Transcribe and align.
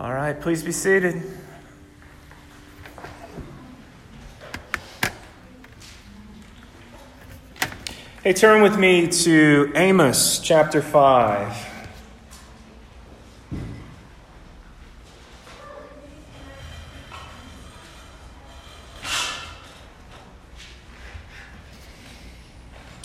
All 0.00 0.14
right, 0.14 0.40
please 0.40 0.62
be 0.62 0.72
seated. 0.72 1.22
Hey, 8.24 8.32
turn 8.32 8.62
with 8.62 8.78
me 8.78 9.08
to 9.08 9.70
Amos 9.74 10.38
chapter 10.38 10.80
5. 10.80 11.66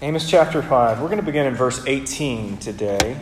Amos 0.02 0.30
chapter 0.30 0.62
5. 0.62 1.02
We're 1.02 1.08
going 1.08 1.18
to 1.18 1.26
begin 1.26 1.46
in 1.46 1.56
verse 1.56 1.86
18 1.86 2.58
today. 2.60 3.20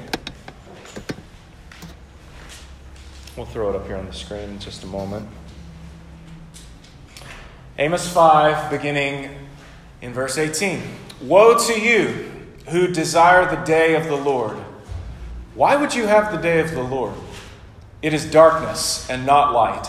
We'll 3.36 3.48
throw 3.48 3.72
it 3.72 3.76
up 3.76 3.88
here 3.88 3.98
on 3.98 4.06
the 4.06 4.14
screen 4.14 4.48
in 4.50 4.60
just 4.60 4.84
a 4.84 4.88
moment. 4.88 5.28
Amos 7.80 8.08
5, 8.08 8.70
beginning 8.70 9.36
in 10.04 10.14
verse 10.14 10.38
18. 10.38 10.84
Woe 11.24 11.58
to 11.58 11.82
you 11.82 12.32
who 12.70 12.90
desire 12.90 13.50
the 13.50 13.64
day 13.64 13.96
of 13.96 14.06
the 14.06 14.16
Lord. 14.16 14.56
Why 15.56 15.76
would 15.76 15.96
you 15.96 16.06
have 16.06 16.32
the 16.32 16.38
day 16.38 16.60
of 16.60 16.72
the 16.76 16.84
Lord? 16.84 17.16
It 18.04 18.14
is 18.14 18.30
darkness 18.30 19.10
and 19.10 19.26
not 19.26 19.52
light, 19.52 19.88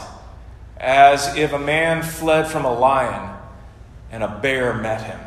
as 0.79 1.37
if 1.37 1.53
a 1.53 1.59
man 1.59 2.03
fled 2.03 2.47
from 2.47 2.65
a 2.65 2.73
lion 2.73 3.37
and 4.11 4.23
a 4.23 4.39
bear 4.41 4.73
met 4.73 5.03
him, 5.03 5.21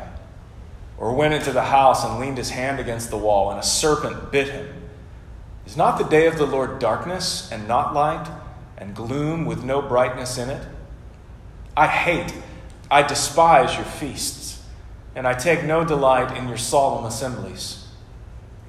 or 0.96 1.14
went 1.14 1.34
into 1.34 1.52
the 1.52 1.62
house 1.62 2.04
and 2.04 2.18
leaned 2.18 2.38
his 2.38 2.50
hand 2.50 2.80
against 2.80 3.10
the 3.10 3.18
wall 3.18 3.52
and 3.52 3.60
a 3.60 3.62
serpent 3.62 4.32
bit 4.32 4.48
him. 4.48 4.77
Is 5.68 5.76
not 5.76 5.98
the 5.98 6.04
day 6.04 6.26
of 6.26 6.38
the 6.38 6.46
Lord 6.46 6.78
darkness 6.78 7.52
and 7.52 7.68
not 7.68 7.92
light, 7.92 8.26
and 8.78 8.96
gloom 8.96 9.44
with 9.44 9.64
no 9.64 9.82
brightness 9.82 10.38
in 10.38 10.48
it? 10.48 10.66
I 11.76 11.86
hate, 11.86 12.32
I 12.90 13.02
despise 13.02 13.76
your 13.76 13.84
feasts, 13.84 14.64
and 15.14 15.28
I 15.28 15.34
take 15.34 15.64
no 15.64 15.84
delight 15.84 16.34
in 16.38 16.48
your 16.48 16.56
solemn 16.56 17.04
assemblies. 17.04 17.86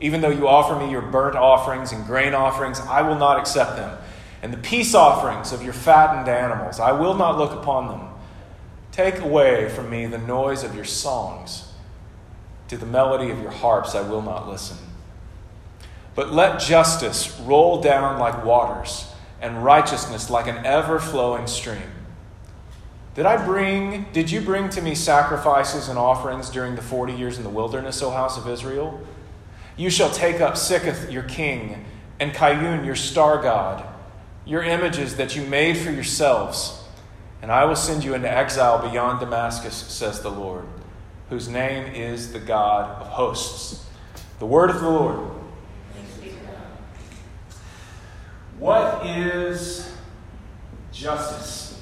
Even 0.02 0.20
though 0.20 0.30
you 0.30 0.50
offer 0.50 0.76
me 0.76 0.92
your 0.92 1.02
burnt 1.02 1.38
offerings 1.38 1.94
and 1.94 2.06
grain 2.06 2.34
offerings, 2.34 2.82
I 2.82 3.02
will 3.04 3.18
not 3.18 3.40
accept 3.40 3.78
them. 3.78 3.98
And 4.42 4.52
the 4.52 4.58
peace 4.58 4.94
offerings 4.94 5.54
of 5.54 5.64
your 5.64 5.72
fattened 5.72 6.28
animals, 6.28 6.82
I 6.82 6.92
will 6.92 7.16
not 7.16 7.38
look 7.38 7.54
upon 7.54 7.88
them. 7.88 8.10
Take 8.92 9.20
away 9.20 9.70
from 9.70 9.90
me 9.90 10.06
the 10.06 10.18
noise 10.18 10.66
of 10.66 10.76
your 10.76 10.84
songs. 10.84 11.72
To 12.68 12.76
the 12.76 12.86
melody 12.86 13.32
of 13.32 13.42
your 13.42 13.52
harps, 13.52 13.96
I 13.96 14.02
will 14.02 14.22
not 14.22 14.50
listen. 14.50 14.89
But 16.20 16.34
let 16.34 16.60
justice 16.60 17.40
roll 17.40 17.80
down 17.80 18.20
like 18.20 18.44
waters, 18.44 19.10
and 19.40 19.64
righteousness 19.64 20.30
like 20.30 20.48
an 20.48 20.66
ever 20.66 21.00
flowing 21.00 21.48
stream. 21.48 21.90
Did 23.16 23.26
I 23.26 23.38
bring, 23.46 24.06
did 24.12 24.30
you 24.30 24.42
bring 24.42 24.68
to 24.72 24.82
me 24.82 24.96
sacrifices 24.96 25.88
and 25.88 25.98
offerings 25.98 26.50
during 26.50 26.76
the 26.76 26.82
40 26.82 27.14
years 27.14 27.38
in 27.38 27.46
the 27.46 27.50
wilderness, 27.50 28.02
O 28.02 28.10
house 28.10 28.38
of 28.38 28.50
Israel? 28.50 29.00
You 29.78 29.90
shall 29.90 30.10
take 30.12 30.42
up 30.42 30.56
Sikkuth 30.56 31.10
your 31.10 31.24
king, 31.24 31.86
and 32.20 32.34
Kiyun 32.34 32.86
your 32.86 32.98
star 32.98 33.42
god, 33.42 33.86
your 34.44 34.62
images 34.62 35.16
that 35.16 35.38
you 35.38 35.44
made 35.44 35.78
for 35.78 35.90
yourselves, 35.90 36.84
and 37.42 37.50
I 37.50 37.64
will 37.64 37.78
send 37.78 38.04
you 38.04 38.14
into 38.14 38.30
exile 38.30 38.92
beyond 38.92 39.22
Damascus, 39.22 39.74
says 39.74 40.20
the 40.20 40.32
Lord, 40.32 40.66
whose 41.30 41.48
name 41.48 41.96
is 41.96 42.34
the 42.34 42.40
God 42.40 43.02
of 43.02 43.08
hosts. 43.08 43.86
The 44.40 44.46
word 44.46 44.70
of 44.70 44.82
the 44.82 44.90
Lord. 44.90 45.39
What 48.60 49.06
is 49.06 49.90
justice? 50.92 51.82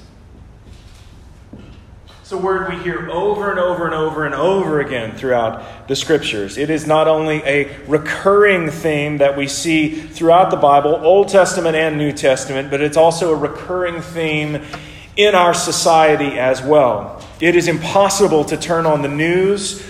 It's 2.20 2.30
a 2.30 2.38
word 2.38 2.68
we 2.68 2.78
hear 2.84 3.10
over 3.10 3.50
and 3.50 3.58
over 3.58 3.86
and 3.86 3.94
over 3.94 4.24
and 4.24 4.34
over 4.34 4.80
again 4.80 5.16
throughout 5.16 5.88
the 5.88 5.96
scriptures. 5.96 6.56
It 6.56 6.70
is 6.70 6.86
not 6.86 7.08
only 7.08 7.42
a 7.44 7.76
recurring 7.88 8.70
theme 8.70 9.18
that 9.18 9.36
we 9.36 9.48
see 9.48 9.90
throughout 9.92 10.52
the 10.52 10.56
Bible, 10.56 10.94
Old 10.94 11.30
Testament 11.30 11.74
and 11.74 11.98
New 11.98 12.12
Testament, 12.12 12.70
but 12.70 12.80
it's 12.80 12.96
also 12.96 13.32
a 13.32 13.36
recurring 13.36 14.00
theme 14.00 14.62
in 15.16 15.34
our 15.34 15.54
society 15.54 16.38
as 16.38 16.62
well. 16.62 17.20
It 17.40 17.56
is 17.56 17.66
impossible 17.66 18.44
to 18.44 18.56
turn 18.56 18.86
on 18.86 19.02
the 19.02 19.08
news 19.08 19.84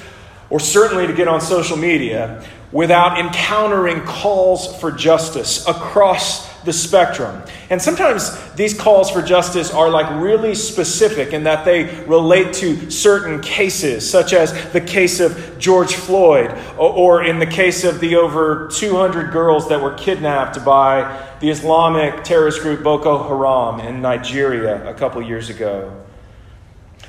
or 0.48 0.58
certainly 0.58 1.06
to 1.06 1.12
get 1.12 1.28
on 1.28 1.42
social 1.42 1.76
media 1.76 2.42
without 2.72 3.18
encountering 3.20 4.00
calls 4.04 4.74
for 4.80 4.90
justice 4.90 5.68
across 5.68 6.47
the 6.64 6.72
spectrum. 6.72 7.42
And 7.70 7.80
sometimes 7.80 8.36
these 8.54 8.78
calls 8.78 9.10
for 9.10 9.22
justice 9.22 9.70
are 9.72 9.88
like 9.88 10.20
really 10.20 10.54
specific 10.54 11.32
in 11.32 11.44
that 11.44 11.64
they 11.64 12.04
relate 12.04 12.52
to 12.54 12.90
certain 12.90 13.40
cases, 13.40 14.08
such 14.08 14.32
as 14.32 14.52
the 14.72 14.80
case 14.80 15.20
of 15.20 15.58
George 15.58 15.94
Floyd, 15.94 16.56
or 16.76 17.24
in 17.24 17.38
the 17.38 17.46
case 17.46 17.84
of 17.84 18.00
the 18.00 18.16
over 18.16 18.68
200 18.72 19.32
girls 19.32 19.68
that 19.68 19.80
were 19.80 19.94
kidnapped 19.94 20.64
by 20.64 21.36
the 21.40 21.50
Islamic 21.50 22.24
terrorist 22.24 22.60
group 22.60 22.82
Boko 22.82 23.22
Haram 23.28 23.80
in 23.80 24.02
Nigeria 24.02 24.88
a 24.88 24.94
couple 24.94 25.22
years 25.22 25.50
ago. 25.50 26.04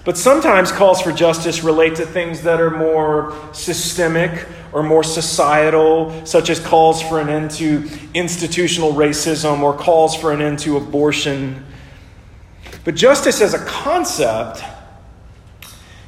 But 0.10 0.18
sometimes 0.18 0.72
calls 0.72 1.04
for 1.04 1.12
justice 1.12 1.64
relate 1.64 1.98
to 1.98 2.06
things 2.08 2.42
that 2.42 2.60
are 2.60 2.72
more 2.72 3.38
systemic 3.54 4.48
or 4.74 4.82
more 4.82 5.04
societal, 5.04 6.26
such 6.26 6.50
as 6.50 6.60
calls 6.60 7.00
for 7.00 7.20
an 7.20 7.30
end 7.30 7.52
to 7.52 7.88
institutional 8.16 8.94
racism 8.94 9.62
or 9.62 9.72
calls 9.72 10.16
for 10.16 10.32
an 10.32 10.42
end 10.42 10.58
to 10.62 10.78
abortion. 10.78 11.64
But 12.86 12.96
justice 12.96 13.40
as 13.40 13.54
a 13.54 13.64
concept, 13.66 14.64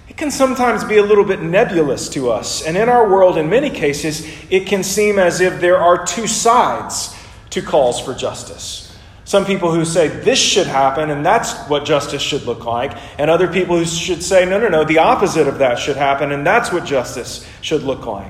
it 0.09 0.17
can 0.17 0.31
sometimes 0.31 0.83
be 0.83 0.97
a 0.97 1.03
little 1.03 1.23
bit 1.23 1.43
nebulous 1.43 2.09
to 2.09 2.31
us. 2.31 2.63
And 2.65 2.75
in 2.75 2.89
our 2.89 3.07
world, 3.07 3.37
in 3.37 3.51
many 3.51 3.69
cases, 3.69 4.27
it 4.49 4.65
can 4.65 4.81
seem 4.81 5.19
as 5.19 5.41
if 5.41 5.61
there 5.61 5.77
are 5.77 6.03
two 6.07 6.25
sides 6.25 7.15
to 7.51 7.61
calls 7.61 8.01
for 8.01 8.15
justice. 8.15 8.90
Some 9.31 9.45
people 9.45 9.73
who 9.73 9.85
say 9.85 10.09
this 10.09 10.37
should 10.37 10.67
happen 10.67 11.09
and 11.09 11.25
that's 11.25 11.57
what 11.69 11.85
justice 11.85 12.21
should 12.21 12.43
look 12.43 12.65
like, 12.65 12.97
and 13.17 13.29
other 13.29 13.47
people 13.47 13.77
who 13.77 13.85
should 13.85 14.21
say, 14.21 14.43
no, 14.43 14.59
no, 14.59 14.67
no, 14.67 14.83
the 14.83 14.97
opposite 14.97 15.47
of 15.47 15.59
that 15.59 15.79
should 15.79 15.95
happen 15.95 16.33
and 16.33 16.45
that's 16.45 16.73
what 16.73 16.83
justice 16.83 17.47
should 17.61 17.83
look 17.83 18.05
like. 18.05 18.29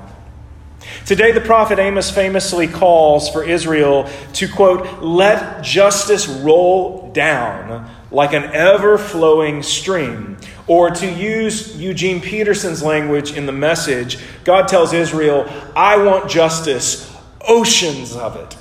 Today, 1.07 1.31
the 1.31 1.41
prophet 1.41 1.79
Amos 1.79 2.11
famously 2.11 2.67
calls 2.67 3.31
for 3.31 3.43
Israel 3.43 4.07
to, 4.33 4.47
quote, 4.47 5.01
let 5.01 5.63
justice 5.63 6.27
roll 6.27 7.11
down 7.13 7.89
like 8.11 8.33
an 8.33 8.43
ever 8.53 8.99
flowing 8.99 9.63
stream. 9.63 10.37
Or 10.67 10.91
to 10.91 11.11
use 11.11 11.81
Eugene 11.81 12.21
Peterson's 12.21 12.83
language 12.83 13.31
in 13.31 13.47
the 13.47 13.51
message, 13.51 14.19
God 14.43 14.67
tells 14.67 14.93
Israel, 14.93 15.51
I 15.75 15.97
want 15.97 16.29
justice, 16.29 17.11
oceans 17.47 18.15
of 18.15 18.35
it. 18.35 18.55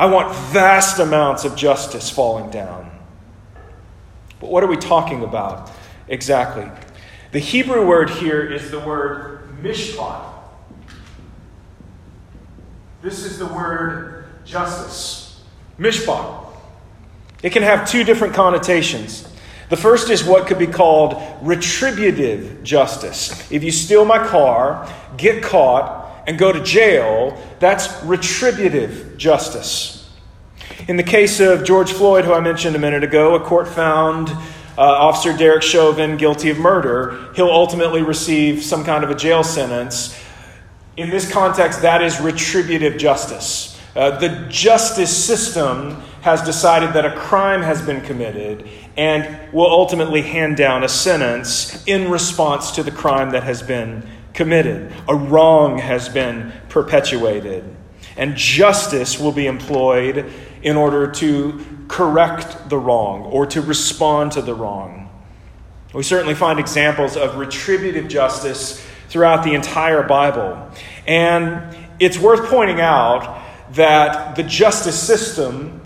I 0.00 0.06
want 0.06 0.34
vast 0.34 0.98
amounts 0.98 1.44
of 1.44 1.54
justice 1.56 2.08
falling 2.08 2.48
down. 2.48 2.90
But 4.40 4.48
what 4.48 4.64
are 4.64 4.66
we 4.66 4.78
talking 4.78 5.22
about 5.22 5.70
exactly? 6.08 6.70
The 7.32 7.38
Hebrew 7.38 7.86
word 7.86 8.08
here 8.08 8.42
is 8.42 8.70
the 8.70 8.80
word 8.80 9.42
mishpat. 9.60 10.24
This 13.02 13.26
is 13.26 13.38
the 13.38 13.44
word 13.44 14.24
justice. 14.46 15.42
Mishpat. 15.78 16.46
It 17.42 17.50
can 17.50 17.62
have 17.62 17.86
two 17.86 18.02
different 18.02 18.32
connotations. 18.32 19.30
The 19.68 19.76
first 19.76 20.08
is 20.08 20.24
what 20.24 20.46
could 20.46 20.58
be 20.58 20.66
called 20.66 21.22
retributive 21.42 22.62
justice. 22.62 23.52
If 23.52 23.62
you 23.62 23.70
steal 23.70 24.06
my 24.06 24.26
car, 24.26 24.90
get 25.18 25.42
caught, 25.42 25.99
and 26.30 26.38
go 26.38 26.52
to 26.52 26.62
jail, 26.62 27.36
that's 27.58 28.04
retributive 28.04 29.16
justice. 29.16 30.08
In 30.86 30.96
the 30.96 31.02
case 31.02 31.40
of 31.40 31.64
George 31.64 31.90
Floyd, 31.90 32.24
who 32.24 32.32
I 32.32 32.38
mentioned 32.38 32.76
a 32.76 32.78
minute 32.78 33.02
ago, 33.02 33.34
a 33.34 33.40
court 33.40 33.66
found 33.66 34.28
uh, 34.30 34.36
Officer 34.78 35.36
Derek 35.36 35.64
Chauvin 35.64 36.16
guilty 36.16 36.48
of 36.48 36.56
murder. 36.56 37.32
He'll 37.34 37.50
ultimately 37.50 38.02
receive 38.02 38.62
some 38.62 38.84
kind 38.84 39.02
of 39.02 39.10
a 39.10 39.16
jail 39.16 39.42
sentence. 39.42 40.16
In 40.96 41.10
this 41.10 41.28
context, 41.28 41.82
that 41.82 42.00
is 42.00 42.20
retributive 42.20 42.96
justice. 42.96 43.76
Uh, 43.96 44.16
the 44.20 44.46
justice 44.48 45.24
system 45.24 46.00
has 46.20 46.42
decided 46.42 46.92
that 46.92 47.04
a 47.04 47.16
crime 47.16 47.60
has 47.60 47.82
been 47.82 48.02
committed 48.02 48.68
and 48.96 49.52
will 49.52 49.68
ultimately 49.68 50.22
hand 50.22 50.56
down 50.56 50.84
a 50.84 50.88
sentence 50.88 51.84
in 51.86 52.08
response 52.08 52.70
to 52.70 52.84
the 52.84 52.92
crime 52.92 53.30
that 53.30 53.42
has 53.42 53.64
been 53.64 54.06
committed, 54.40 54.90
a 55.06 55.14
wrong 55.14 55.76
has 55.76 56.08
been 56.08 56.50
perpetuated, 56.70 57.62
and 58.16 58.34
justice 58.36 59.20
will 59.20 59.32
be 59.32 59.46
employed 59.46 60.32
in 60.62 60.78
order 60.78 61.10
to 61.12 61.62
correct 61.88 62.70
the 62.70 62.78
wrong 62.78 63.20
or 63.24 63.44
to 63.44 63.60
respond 63.60 64.32
to 64.32 64.40
the 64.40 64.54
wrong. 64.54 65.10
We 65.92 66.02
certainly 66.02 66.34
find 66.34 66.58
examples 66.58 67.18
of 67.18 67.36
retributive 67.36 68.08
justice 68.08 68.82
throughout 69.10 69.44
the 69.44 69.52
entire 69.52 70.02
Bible. 70.04 70.70
And 71.06 71.76
it's 71.98 72.18
worth 72.18 72.48
pointing 72.48 72.80
out 72.80 73.42
that 73.72 74.36
the 74.36 74.42
justice 74.42 74.98
system 74.98 75.82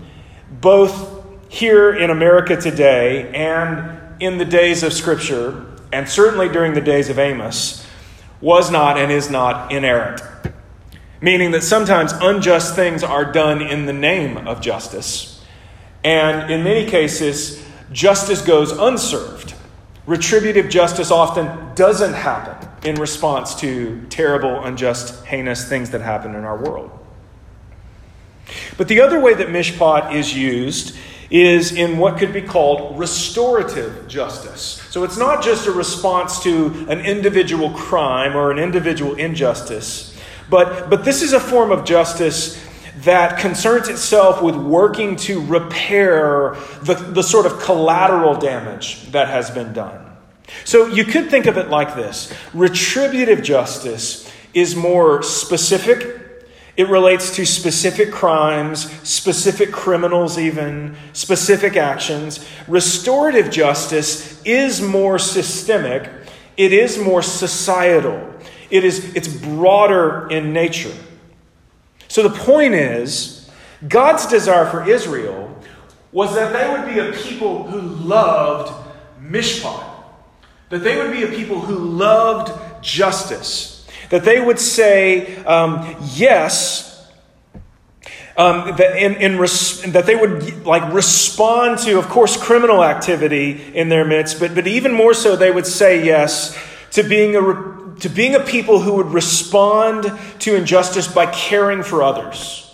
both 0.61 1.25
here 1.49 1.93
in 1.93 2.09
America 2.09 2.55
today 2.55 3.33
and 3.35 4.23
in 4.23 4.37
the 4.37 4.45
days 4.45 4.81
of 4.81 4.93
Scripture, 4.93 5.65
and 5.91 6.07
certainly 6.07 6.47
during 6.47 6.73
the 6.73 6.79
days 6.79 7.09
of 7.09 7.19
Amos, 7.19 7.84
was 8.41 8.71
not 8.71 8.97
and 8.97 9.11
is 9.11 9.29
not 9.29 9.71
inerrant. 9.71 10.21
Meaning 11.21 11.51
that 11.51 11.63
sometimes 11.63 12.11
unjust 12.13 12.75
things 12.75 13.03
are 13.03 13.31
done 13.31 13.61
in 13.61 13.85
the 13.85 13.93
name 13.93 14.47
of 14.47 14.61
justice. 14.61 15.43
And 16.03 16.51
in 16.51 16.63
many 16.63 16.87
cases, 16.89 17.65
justice 17.91 18.41
goes 18.41 18.71
unserved. 18.71 19.53
Retributive 20.05 20.69
justice 20.69 21.09
often 21.09 21.73
doesn't 21.73 22.13
happen 22.13 22.69
in 22.87 22.95
response 22.95 23.55
to 23.55 24.05
terrible, 24.09 24.63
unjust, 24.63 25.25
heinous 25.25 25.67
things 25.67 25.89
that 25.89 26.01
happen 26.01 26.35
in 26.35 26.43
our 26.43 26.57
world. 26.57 26.91
But 28.77 28.87
the 28.87 29.01
other 29.01 29.19
way 29.19 29.33
that 29.33 29.47
mishpat 29.47 30.13
is 30.13 30.35
used 30.35 30.95
is 31.35 31.73
in 31.73 31.97
what 31.97 32.17
could 32.17 32.31
be 32.31 32.41
called 32.41 32.97
restorative 32.97 34.07
justice. 34.07 34.81
So 34.89 35.03
it's 35.03 35.17
not 35.17 35.43
just 35.43 35.67
a 35.67 35.71
response 35.71 36.41
to 36.43 36.67
an 36.87 37.01
individual 37.01 37.71
crime 37.71 38.37
or 38.37 38.51
an 38.51 38.57
individual 38.57 39.15
injustice, 39.15 40.17
but, 40.49 40.89
but 40.89 41.03
this 41.03 41.21
is 41.21 41.33
a 41.33 41.39
form 41.39 41.71
of 41.71 41.83
justice 41.83 42.63
that 42.99 43.37
concerns 43.39 43.89
itself 43.89 44.41
with 44.41 44.55
working 44.55 45.17
to 45.17 45.45
repair 45.45 46.55
the, 46.83 46.93
the 46.93 47.23
sort 47.23 47.45
of 47.45 47.59
collateral 47.59 48.35
damage 48.35 49.11
that 49.11 49.27
has 49.27 49.51
been 49.51 49.73
done. 49.73 50.15
So 50.63 50.87
you 50.87 51.03
could 51.03 51.29
think 51.29 51.47
of 51.47 51.57
it 51.57 51.69
like 51.69 51.95
this 51.95 52.33
retributive 52.53 53.43
justice 53.43 54.31
is 54.53 54.73
more 54.73 55.21
specific. 55.21 56.14
It 56.77 56.89
relates 56.89 57.33
to 57.37 57.45
specific 57.45 58.11
crimes, 58.11 58.91
specific 59.07 59.71
criminals, 59.71 60.37
even 60.37 60.95
specific 61.13 61.77
actions. 61.77 62.45
Restorative 62.67 63.49
justice 63.49 64.41
is 64.43 64.81
more 64.81 65.17
systemic, 65.17 66.09
it 66.57 66.73
is 66.73 66.97
more 66.97 67.21
societal, 67.21 68.33
it 68.69 68.83
is, 68.83 69.15
it's 69.15 69.27
broader 69.27 70.27
in 70.29 70.51
nature. 70.51 70.93
So 72.09 72.27
the 72.27 72.37
point 72.37 72.73
is, 72.73 73.49
God's 73.87 74.25
desire 74.25 74.65
for 74.65 74.89
Israel 74.89 75.55
was 76.11 76.33
that 76.35 76.53
they 76.53 76.69
would 76.71 76.93
be 76.93 76.99
a 76.99 77.11
people 77.11 77.63
who 77.63 77.81
loved 77.81 78.73
mishpat, 79.21 79.83
that 80.69 80.79
they 80.79 80.97
would 80.97 81.11
be 81.11 81.23
a 81.23 81.27
people 81.27 81.59
who 81.59 81.75
loved 81.75 82.51
justice, 82.81 83.74
that 84.09 84.23
they 84.23 84.39
would 84.39 84.59
say 84.59 85.35
um, 85.45 85.95
yes. 86.13 86.91
Um, 88.37 88.75
that, 88.75 88.97
in, 88.97 89.15
in 89.15 89.39
res- 89.39 89.81
that 89.93 90.05
they 90.05 90.15
would 90.17 90.65
like 90.65 90.91
respond 90.91 91.79
to, 91.79 91.97
of 91.97 92.09
course, 92.09 92.35
criminal 92.35 92.83
activity 92.83 93.73
in 93.73 93.87
their 93.87 94.03
midst, 94.03 94.41
but, 94.41 94.53
but 94.53 94.67
even 94.67 94.91
more 94.91 95.13
so, 95.13 95.37
they 95.37 95.51
would 95.51 95.65
say 95.65 96.05
yes 96.05 96.53
to 96.91 97.03
being 97.03 97.37
a 97.37 97.99
to 98.01 98.09
being 98.09 98.35
a 98.35 98.41
people 98.41 98.81
who 98.81 98.95
would 98.95 99.07
respond 99.07 100.11
to 100.39 100.55
injustice 100.55 101.07
by 101.07 101.25
caring 101.27 101.81
for 101.81 102.03
others. 102.03 102.64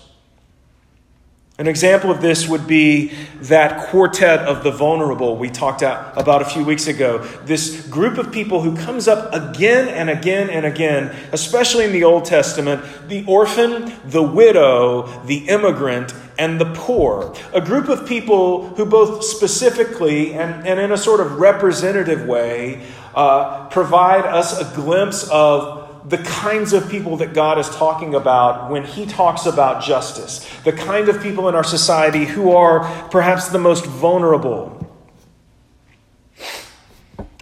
An 1.57 1.67
example 1.67 2.09
of 2.09 2.21
this 2.21 2.47
would 2.47 2.65
be 2.65 3.11
that 3.41 3.89
quartet 3.89 4.39
of 4.39 4.63
the 4.63 4.71
vulnerable 4.71 5.35
we 5.35 5.49
talked 5.49 5.81
about 5.81 6.41
a 6.41 6.45
few 6.45 6.63
weeks 6.63 6.87
ago. 6.87 7.19
This 7.43 7.85
group 7.87 8.17
of 8.17 8.31
people 8.31 8.61
who 8.61 8.75
comes 8.75 9.07
up 9.07 9.33
again 9.33 9.89
and 9.89 10.09
again 10.09 10.49
and 10.49 10.65
again, 10.65 11.15
especially 11.33 11.83
in 11.83 11.91
the 11.91 12.05
Old 12.05 12.25
Testament 12.25 12.83
the 13.09 13.25
orphan, 13.25 13.93
the 14.05 14.23
widow, 14.23 15.07
the 15.25 15.49
immigrant, 15.49 16.13
and 16.39 16.59
the 16.59 16.73
poor. 16.73 17.35
A 17.53 17.61
group 17.61 17.89
of 17.89 18.07
people 18.07 18.69
who, 18.69 18.85
both 18.85 19.23
specifically 19.23 20.33
and, 20.33 20.65
and 20.65 20.79
in 20.79 20.91
a 20.91 20.97
sort 20.97 21.19
of 21.19 21.39
representative 21.39 22.25
way, 22.25 22.81
uh, 23.13 23.67
provide 23.69 24.25
us 24.25 24.57
a 24.59 24.75
glimpse 24.75 25.29
of 25.29 25.80
the 26.05 26.17
kinds 26.17 26.73
of 26.73 26.89
people 26.89 27.17
that 27.17 27.33
God 27.33 27.59
is 27.59 27.69
talking 27.69 28.15
about 28.15 28.71
when 28.71 28.83
He 28.83 29.05
talks 29.05 29.45
about 29.45 29.83
justice, 29.83 30.47
the 30.63 30.71
kind 30.71 31.09
of 31.09 31.21
people 31.21 31.47
in 31.47 31.55
our 31.55 31.63
society 31.63 32.25
who 32.25 32.51
are 32.51 32.81
perhaps 33.09 33.49
the 33.49 33.59
most 33.59 33.85
vulnerable. 33.85 34.77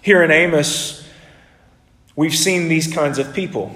Here 0.02 0.24
in 0.24 0.32
Amos, 0.32 1.08
we've 2.16 2.36
seen 2.36 2.68
these 2.68 2.92
kinds 2.92 3.20
of 3.20 3.34
people. 3.34 3.76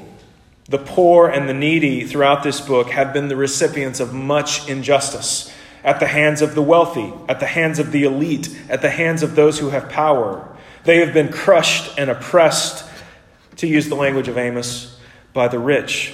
The 0.70 0.78
poor 0.78 1.28
and 1.28 1.50
the 1.50 1.54
needy 1.54 2.06
throughout 2.06 2.44
this 2.44 2.62
book 2.62 2.90
have 2.90 3.14
been 3.14 3.28
the 3.28 3.36
recipients 3.36 4.00
of 4.00 4.14
much 4.14 4.68
injustice 4.70 5.54
at 5.84 6.00
the 6.00 6.08
hands 6.08 6.42
of 6.42 6.56
the 6.56 6.62
wealthy, 6.62 7.14
at 7.28 7.40
the 7.40 7.46
hands 7.46 7.80
of 7.80 7.92
the 7.92 8.04
elite, 8.04 8.58
at 8.70 8.82
the 8.82 8.90
hands 8.90 9.22
of 9.22 9.36
those 9.36 9.60
who 9.60 9.70
have 9.72 9.90
power. 9.90 10.48
They 10.86 10.98
have 11.00 11.14
been 11.14 11.32
crushed 11.32 11.98
and 11.98 12.10
oppressed, 12.10 12.86
to 13.64 13.68
use 13.70 13.88
the 13.88 13.96
language 13.96 14.28
of 14.28 14.38
Amos, 14.38 15.00
by 15.32 15.48
the 15.48 15.58
rich. 15.58 16.14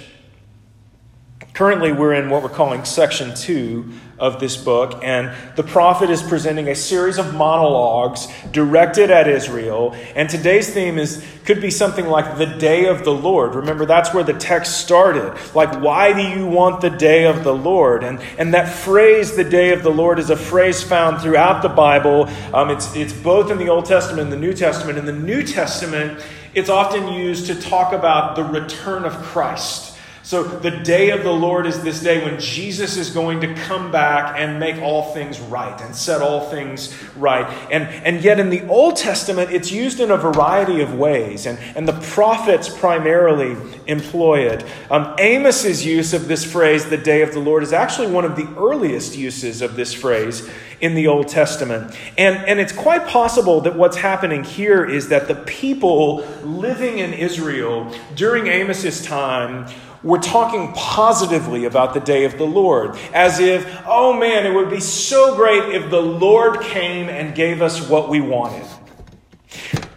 Currently, 1.55 1.91
we're 1.91 2.13
in 2.13 2.29
what 2.29 2.43
we're 2.43 2.49
calling 2.49 2.85
section 2.85 3.33
two 3.35 3.91
of 4.19 4.39
this 4.39 4.55
book, 4.55 5.01
and 5.03 5.35
the 5.55 5.63
prophet 5.63 6.11
is 6.11 6.21
presenting 6.21 6.67
a 6.67 6.75
series 6.75 7.17
of 7.17 7.33
monologues 7.33 8.27
directed 8.51 9.09
at 9.09 9.27
Israel. 9.27 9.95
And 10.15 10.29
today's 10.29 10.71
theme 10.71 10.99
is 10.99 11.25
could 11.43 11.59
be 11.59 11.71
something 11.71 12.05
like 12.05 12.37
the 12.37 12.45
day 12.45 12.85
of 12.85 13.03
the 13.03 13.13
Lord. 13.13 13.55
Remember, 13.55 13.87
that's 13.87 14.13
where 14.13 14.23
the 14.23 14.33
text 14.33 14.77
started. 14.77 15.35
Like, 15.55 15.81
why 15.81 16.13
do 16.13 16.21
you 16.21 16.45
want 16.45 16.81
the 16.81 16.91
day 16.91 17.25
of 17.25 17.43
the 17.43 17.53
Lord? 17.53 18.03
And, 18.03 18.19
and 18.37 18.53
that 18.53 18.69
phrase, 18.69 19.35
the 19.35 19.43
day 19.43 19.71
of 19.71 19.81
the 19.81 19.89
Lord, 19.89 20.19
is 20.19 20.29
a 20.29 20.37
phrase 20.37 20.83
found 20.83 21.19
throughout 21.19 21.63
the 21.63 21.69
Bible. 21.69 22.29
Um, 22.53 22.69
it's, 22.69 22.95
it's 22.95 23.13
both 23.13 23.49
in 23.49 23.57
the 23.57 23.69
Old 23.69 23.85
Testament 23.85 24.21
and 24.21 24.31
the 24.31 24.37
New 24.37 24.53
Testament. 24.53 24.99
In 24.99 25.05
the 25.05 25.11
New 25.13 25.41
Testament, 25.41 26.23
it's 26.53 26.69
often 26.69 27.13
used 27.13 27.47
to 27.47 27.55
talk 27.55 27.93
about 27.93 28.35
the 28.35 28.43
return 28.43 29.05
of 29.05 29.13
Christ. 29.13 29.88
So, 30.29 30.43
the 30.43 30.69
day 30.69 31.09
of 31.09 31.23
the 31.23 31.31
Lord 31.31 31.65
is 31.65 31.81
this 31.81 32.01
day 32.01 32.23
when 32.23 32.39
Jesus 32.39 32.97
is 32.97 33.09
going 33.09 33.41
to 33.41 33.51
come 33.55 33.91
back 33.91 34.35
and 34.37 34.59
make 34.59 34.77
all 34.79 35.11
things 35.11 35.39
right 35.39 35.81
and 35.81 35.95
set 35.95 36.21
all 36.21 36.51
things 36.51 36.95
right. 37.15 37.51
And, 37.71 37.85
and 38.05 38.23
yet, 38.23 38.39
in 38.39 38.51
the 38.51 38.61
Old 38.67 38.95
Testament, 38.95 39.51
it's 39.51 39.71
used 39.71 39.99
in 39.99 40.11
a 40.11 40.17
variety 40.17 40.81
of 40.81 40.93
ways, 40.93 41.47
and, 41.47 41.57
and 41.75 41.87
the 41.87 41.99
prophets 42.13 42.69
primarily 42.69 43.57
employ 43.87 44.41
it. 44.41 44.63
Um, 44.91 45.15
Amos's 45.19 45.83
use 45.83 46.13
of 46.13 46.27
this 46.27 46.45
phrase, 46.45 46.85
the 46.85 46.97
day 46.97 47.23
of 47.23 47.33
the 47.33 47.39
Lord, 47.39 47.63
is 47.63 47.73
actually 47.73 48.11
one 48.11 48.23
of 48.23 48.35
the 48.35 48.47
earliest 48.55 49.17
uses 49.17 49.63
of 49.63 49.75
this 49.75 49.95
phrase 49.95 50.47
in 50.79 50.93
the 50.93 51.07
Old 51.07 51.27
Testament. 51.27 51.97
And, 52.19 52.37
and 52.47 52.59
it's 52.59 52.71
quite 52.71 53.07
possible 53.07 53.61
that 53.61 53.75
what's 53.75 53.97
happening 53.97 54.43
here 54.43 54.85
is 54.85 55.09
that 55.09 55.27
the 55.27 55.35
people 55.35 56.23
living 56.43 56.99
in 56.99 57.13
Israel 57.13 57.91
during 58.15 58.47
Amos's 58.47 59.03
time 59.03 59.65
we're 60.03 60.19
talking 60.19 60.71
positively 60.73 61.65
about 61.65 61.93
the 61.93 61.99
day 61.99 62.25
of 62.25 62.37
the 62.37 62.45
Lord, 62.45 62.97
as 63.13 63.39
if, 63.39 63.83
oh 63.85 64.13
man, 64.13 64.45
it 64.45 64.53
would 64.53 64.69
be 64.69 64.79
so 64.79 65.35
great 65.35 65.75
if 65.75 65.89
the 65.89 66.01
Lord 66.01 66.61
came 66.61 67.09
and 67.09 67.35
gave 67.35 67.61
us 67.61 67.89
what 67.89 68.09
we 68.09 68.21
wanted. 68.21 68.65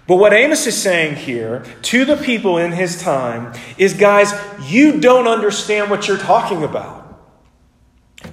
But 0.08 0.16
what 0.16 0.32
Amos 0.32 0.66
is 0.66 0.80
saying 0.80 1.16
here 1.16 1.64
to 1.82 2.04
the 2.04 2.16
people 2.16 2.58
in 2.58 2.72
his 2.72 3.00
time 3.00 3.54
is, 3.78 3.94
guys, 3.94 4.32
you 4.62 5.00
don't 5.00 5.28
understand 5.28 5.90
what 5.90 6.08
you're 6.08 6.18
talking 6.18 6.64
about. 6.64 7.00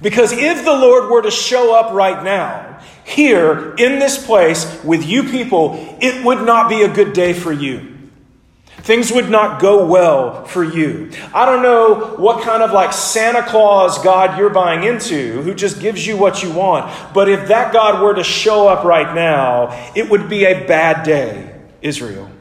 Because 0.01 0.31
if 0.31 0.65
the 0.65 0.73
Lord 0.73 1.09
were 1.09 1.21
to 1.21 1.31
show 1.31 1.75
up 1.75 1.93
right 1.93 2.23
now, 2.23 2.79
here 3.03 3.73
in 3.75 3.99
this 3.99 4.23
place 4.23 4.83
with 4.83 5.05
you 5.05 5.23
people, 5.23 5.97
it 6.01 6.23
would 6.23 6.45
not 6.45 6.69
be 6.69 6.83
a 6.83 6.87
good 6.87 7.13
day 7.13 7.33
for 7.33 7.51
you. 7.51 7.98
Things 8.89 9.11
would 9.11 9.29
not 9.29 9.61
go 9.61 9.85
well 9.85 10.45
for 10.45 10.63
you. 10.63 11.11
I 11.31 11.45
don't 11.45 11.61
know 11.61 12.15
what 12.17 12.41
kind 12.41 12.63
of 12.63 12.71
like 12.71 12.91
Santa 12.91 13.43
Claus 13.43 14.03
God 14.03 14.39
you're 14.39 14.49
buying 14.49 14.83
into 14.83 15.43
who 15.43 15.53
just 15.53 15.79
gives 15.79 16.07
you 16.07 16.17
what 16.17 16.41
you 16.41 16.51
want, 16.51 17.13
but 17.13 17.29
if 17.29 17.49
that 17.49 17.71
God 17.71 18.01
were 18.01 18.15
to 18.15 18.23
show 18.23 18.67
up 18.67 18.83
right 18.83 19.13
now, 19.13 19.91
it 19.93 20.09
would 20.09 20.27
be 20.27 20.43
a 20.43 20.65
bad 20.65 21.05
day, 21.05 21.55
Israel. 21.83 22.31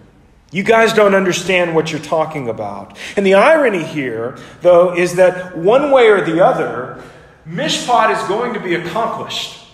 You 0.50 0.62
guys 0.62 0.94
don't 0.94 1.14
understand 1.14 1.74
what 1.74 1.92
you're 1.92 2.00
talking 2.00 2.48
about. 2.48 2.96
And 3.14 3.26
the 3.26 3.34
irony 3.34 3.84
here, 3.84 4.38
though, 4.62 4.96
is 4.96 5.16
that 5.16 5.54
one 5.54 5.90
way 5.90 6.08
or 6.08 6.24
the 6.24 6.42
other, 6.42 7.04
Mishpat 7.46 8.16
is 8.16 8.26
going 8.26 8.54
to 8.54 8.60
be 8.60 8.74
accomplished. 8.74 9.67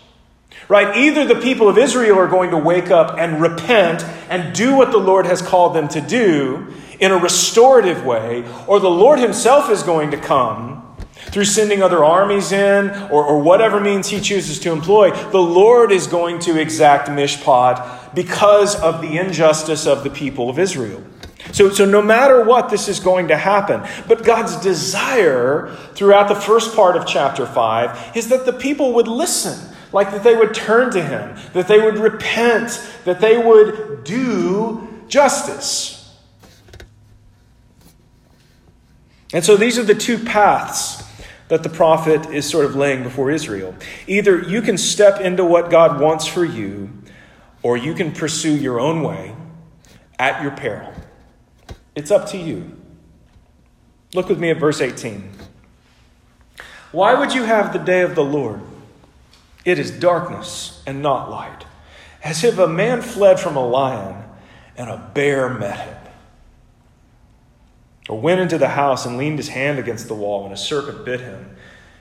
Right? 0.69 0.97
Either 0.97 1.27
the 1.27 1.41
people 1.41 1.69
of 1.69 1.77
Israel 1.77 2.19
are 2.19 2.29
going 2.29 2.51
to 2.51 2.59
wake 2.59 2.91
up 2.91 3.19
and 3.19 3.41
repent 3.41 4.03
and 4.31 4.55
do 4.55 4.75
what 4.75 4.93
the 4.93 4.99
Lord 4.99 5.27
has 5.27 5.43
called 5.43 5.75
them 5.75 5.89
to 5.89 6.01
do 6.01 6.73
in 7.01 7.11
a 7.11 7.17
restorative 7.17 8.05
way, 8.05 8.45
or 8.67 8.81
the 8.81 8.91
Lord 8.91 9.19
Himself 9.19 9.71
is 9.71 9.83
going 9.83 10.11
to 10.13 10.17
come 10.17 10.97
through 11.15 11.45
sending 11.45 11.83
other 11.83 12.05
armies 12.05 12.53
in 12.53 12.91
or, 13.11 13.25
or 13.25 13.41
whatever 13.41 13.81
means 13.81 14.09
He 14.09 14.21
chooses 14.21 14.59
to 14.61 14.73
employ. 14.73 15.11
The 15.31 15.39
Lord 15.39 15.93
is 15.93 16.07
going 16.07 16.39
to 16.41 16.61
exact 16.61 17.09
mishpat 17.09 18.15
because 18.15 18.77
of 18.81 19.03
the 19.03 19.19
injustice 19.19 19.87
of 19.87 20.05
the 20.05 20.11
people 20.11 20.49
of 20.49 20.59
Israel. 20.59 21.03
So, 21.53 21.71
so 21.71 21.85
no 21.85 22.01
matter 22.01 22.45
what, 22.45 22.71
this 22.71 22.89
is 22.89 23.01
going 23.01 23.29
to 23.29 23.37
happen. 23.37 23.83
But 24.09 24.25
God's 24.25 24.57
desire 24.57 25.77
throughout 25.95 26.29
the 26.29 26.35
first 26.35 26.75
part 26.75 26.97
of 26.97 27.07
chapter 27.07 27.47
5 27.47 28.17
is 28.17 28.29
that 28.29 28.47
the 28.47 28.53
people 28.53 28.95
would 28.95 29.09
listen 29.09 29.74
Like 29.95 30.11
that 30.11 30.25
they 30.25 30.35
would 30.35 30.53
turn 30.55 30.91
to 30.91 31.01
him, 31.01 31.37
that 31.53 31.69
they 31.69 31.81
would 31.81 31.99
repent, 31.99 32.85
that 33.05 33.21
they 33.21 33.39
would 33.39 34.03
do 34.03 34.89
justice. 35.07 36.13
And 39.33 39.45
so 39.45 39.57
these 39.57 39.79
are 39.79 39.85
the 39.85 39.95
two 39.95 40.19
paths 40.19 41.05
that 41.47 41.63
the 41.63 41.69
prophet 41.69 42.27
is 42.35 42.45
sort 42.45 42.65
of 42.65 42.75
laying 42.75 43.05
before 43.05 43.31
Israel. 43.31 43.73
Either 44.09 44.41
you 44.41 44.63
can 44.63 44.79
step 44.79 45.21
into 45.21 45.45
what 45.45 45.71
God 45.71 46.01
wants 46.01 46.27
for 46.27 46.45
you, 46.45 46.91
or 47.63 47.77
you 47.77 47.95
can 47.95 48.11
pursue 48.11 48.57
your 48.57 48.81
own 48.81 49.01
way 49.05 49.37
at 50.19 50.43
your 50.43 50.51
peril. 50.51 50.93
It's 51.95 52.11
up 52.11 52.29
to 52.31 52.37
you. 52.37 52.77
Look 54.13 54.29
with 54.29 54.41
me 54.41 54.51
at 54.51 54.59
verse 54.59 54.81
18. 54.81 55.31
Why 56.91 57.15
would 57.15 57.33
you 57.33 57.45
have 57.45 57.73
the 57.73 57.79
day 57.79 58.01
of 58.01 58.17
the 58.17 58.25
Lord? 58.25 58.61
It 59.65 59.79
is 59.79 59.91
darkness 59.91 60.83
and 60.87 61.03
not 61.03 61.31
light, 61.31 61.65
as 62.23 62.45
if 62.45 62.59
a 62.59 62.69
man 62.69 63.03
fled 63.03 63.41
from 63.41 63.57
a 63.57 63.67
lion 63.67 64.25
and 64.77 64.91
a 64.91 65.11
bear 65.15 65.49
met 65.49 65.79
him. 65.79 65.97
Or 68.09 68.21
went 68.21 68.41
into 68.41 68.59
the 68.59 68.69
house 68.69 69.07
and 69.07 69.17
leaned 69.17 69.39
his 69.39 69.49
hand 69.49 69.79
against 69.79 70.09
the 70.09 70.15
wall, 70.15 70.45
and 70.45 70.53
a 70.53 70.57
serpent 70.59 71.07
bit 71.07 71.21
him. 71.21 71.57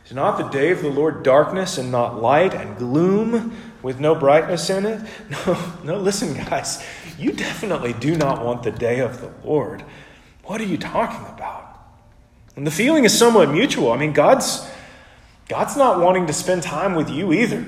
Is 0.06 0.12
not 0.12 0.38
the 0.38 0.50
day 0.50 0.72
of 0.72 0.82
the 0.82 0.90
Lord 0.90 1.24
darkness 1.24 1.78
and 1.78 1.90
not 1.90 2.22
light 2.22 2.54
and 2.54 2.78
gloom 2.78 3.56
with 3.82 4.02
no 4.02 4.14
brightness 4.14 4.70
in 4.70 4.86
it? 4.86 5.02
No, 5.30 5.74
no, 5.84 5.98
listen, 5.98 6.34
guys. 6.34 6.84
You 7.18 7.32
definitely 7.32 7.94
do 7.94 8.18
not 8.18 8.44
want 8.44 8.64
the 8.64 8.72
day 8.72 9.00
of 9.00 9.22
the 9.22 9.32
Lord. 9.46 9.86
What 10.44 10.60
are 10.60 10.66
you 10.66 10.78
talking 10.78 11.26
about? 11.34 11.80
And 12.58 12.68
the 12.68 12.72
feeling 12.72 13.06
is 13.06 13.18
somewhat 13.18 13.50
mutual. 13.50 13.94
I 13.94 13.98
mean, 13.98 14.12
God's 14.12 14.70
God's 15.48 15.76
not 15.76 16.00
wanting 16.00 16.28
to 16.28 16.34
spend 16.34 16.64
time 16.64 16.96
with 16.96 17.10
you 17.10 17.34
either 17.34 17.66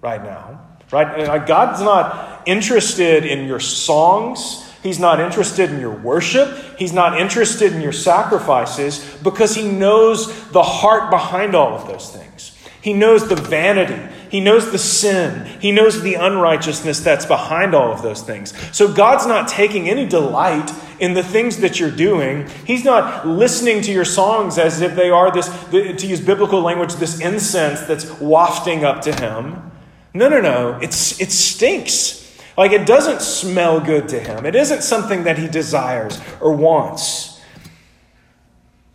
right 0.00 0.22
now. 0.22 0.66
Right? 0.90 1.28
Uh, 1.28 1.38
God's 1.38 1.82
not 1.82 2.42
interested 2.46 3.26
in 3.26 3.46
your 3.46 3.60
songs. 3.60 4.64
He's 4.82 4.98
not 4.98 5.20
interested 5.20 5.70
in 5.70 5.80
your 5.80 5.94
worship. 5.94 6.48
He's 6.78 6.92
not 6.92 7.20
interested 7.20 7.72
in 7.72 7.82
your 7.82 7.92
sacrifices 7.92 9.04
because 9.22 9.54
he 9.54 9.68
knows 9.68 10.48
the 10.50 10.62
heart 10.62 11.10
behind 11.10 11.54
all 11.54 11.74
of 11.74 11.86
those 11.86 12.10
things. 12.10 12.56
He 12.80 12.94
knows 12.94 13.28
the 13.28 13.36
vanity. 13.36 14.00
He 14.30 14.40
knows 14.40 14.70
the 14.70 14.78
sin. 14.78 15.46
He 15.60 15.72
knows 15.72 16.02
the 16.02 16.14
unrighteousness 16.14 17.00
that's 17.00 17.26
behind 17.26 17.74
all 17.74 17.92
of 17.92 18.02
those 18.02 18.22
things. 18.22 18.52
So 18.76 18.92
God's 18.92 19.26
not 19.26 19.48
taking 19.48 19.88
any 19.88 20.06
delight 20.06 20.70
in 21.00 21.14
the 21.14 21.22
things 21.22 21.58
that 21.58 21.80
you're 21.80 21.90
doing. 21.90 22.48
He's 22.66 22.84
not 22.84 23.26
listening 23.26 23.82
to 23.82 23.92
your 23.92 24.04
songs 24.04 24.58
as 24.58 24.80
if 24.80 24.94
they 24.94 25.10
are 25.10 25.30
this, 25.30 25.48
to 25.70 26.06
use 26.06 26.20
biblical 26.20 26.60
language, 26.60 26.94
this 26.94 27.20
incense 27.20 27.82
that's 27.82 28.20
wafting 28.20 28.84
up 28.84 29.02
to 29.02 29.14
Him. 29.14 29.70
No, 30.14 30.28
no, 30.28 30.40
no. 30.40 30.78
It's, 30.82 31.20
it 31.20 31.30
stinks. 31.30 32.36
Like 32.56 32.72
it 32.72 32.86
doesn't 32.86 33.22
smell 33.22 33.80
good 33.80 34.08
to 34.08 34.18
Him. 34.18 34.44
It 34.44 34.56
isn't 34.56 34.82
something 34.82 35.24
that 35.24 35.38
He 35.38 35.46
desires 35.46 36.20
or 36.40 36.52
wants. 36.52 37.40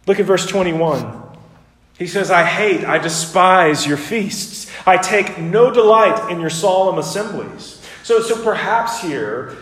Look 0.05 0.19
at 0.19 0.25
verse 0.25 0.45
21. 0.45 1.22
He 2.03 2.09
says, 2.09 2.29
I 2.29 2.43
hate, 2.43 2.83
I 2.83 2.97
despise 2.97 3.87
your 3.87 3.95
feasts. 3.95 4.69
I 4.85 4.97
take 4.97 5.37
no 5.37 5.71
delight 5.71 6.29
in 6.29 6.41
your 6.41 6.49
solemn 6.49 6.97
assemblies. 6.97 7.81
So, 8.03 8.19
so 8.19 8.43
perhaps 8.43 8.99
here, 8.99 9.55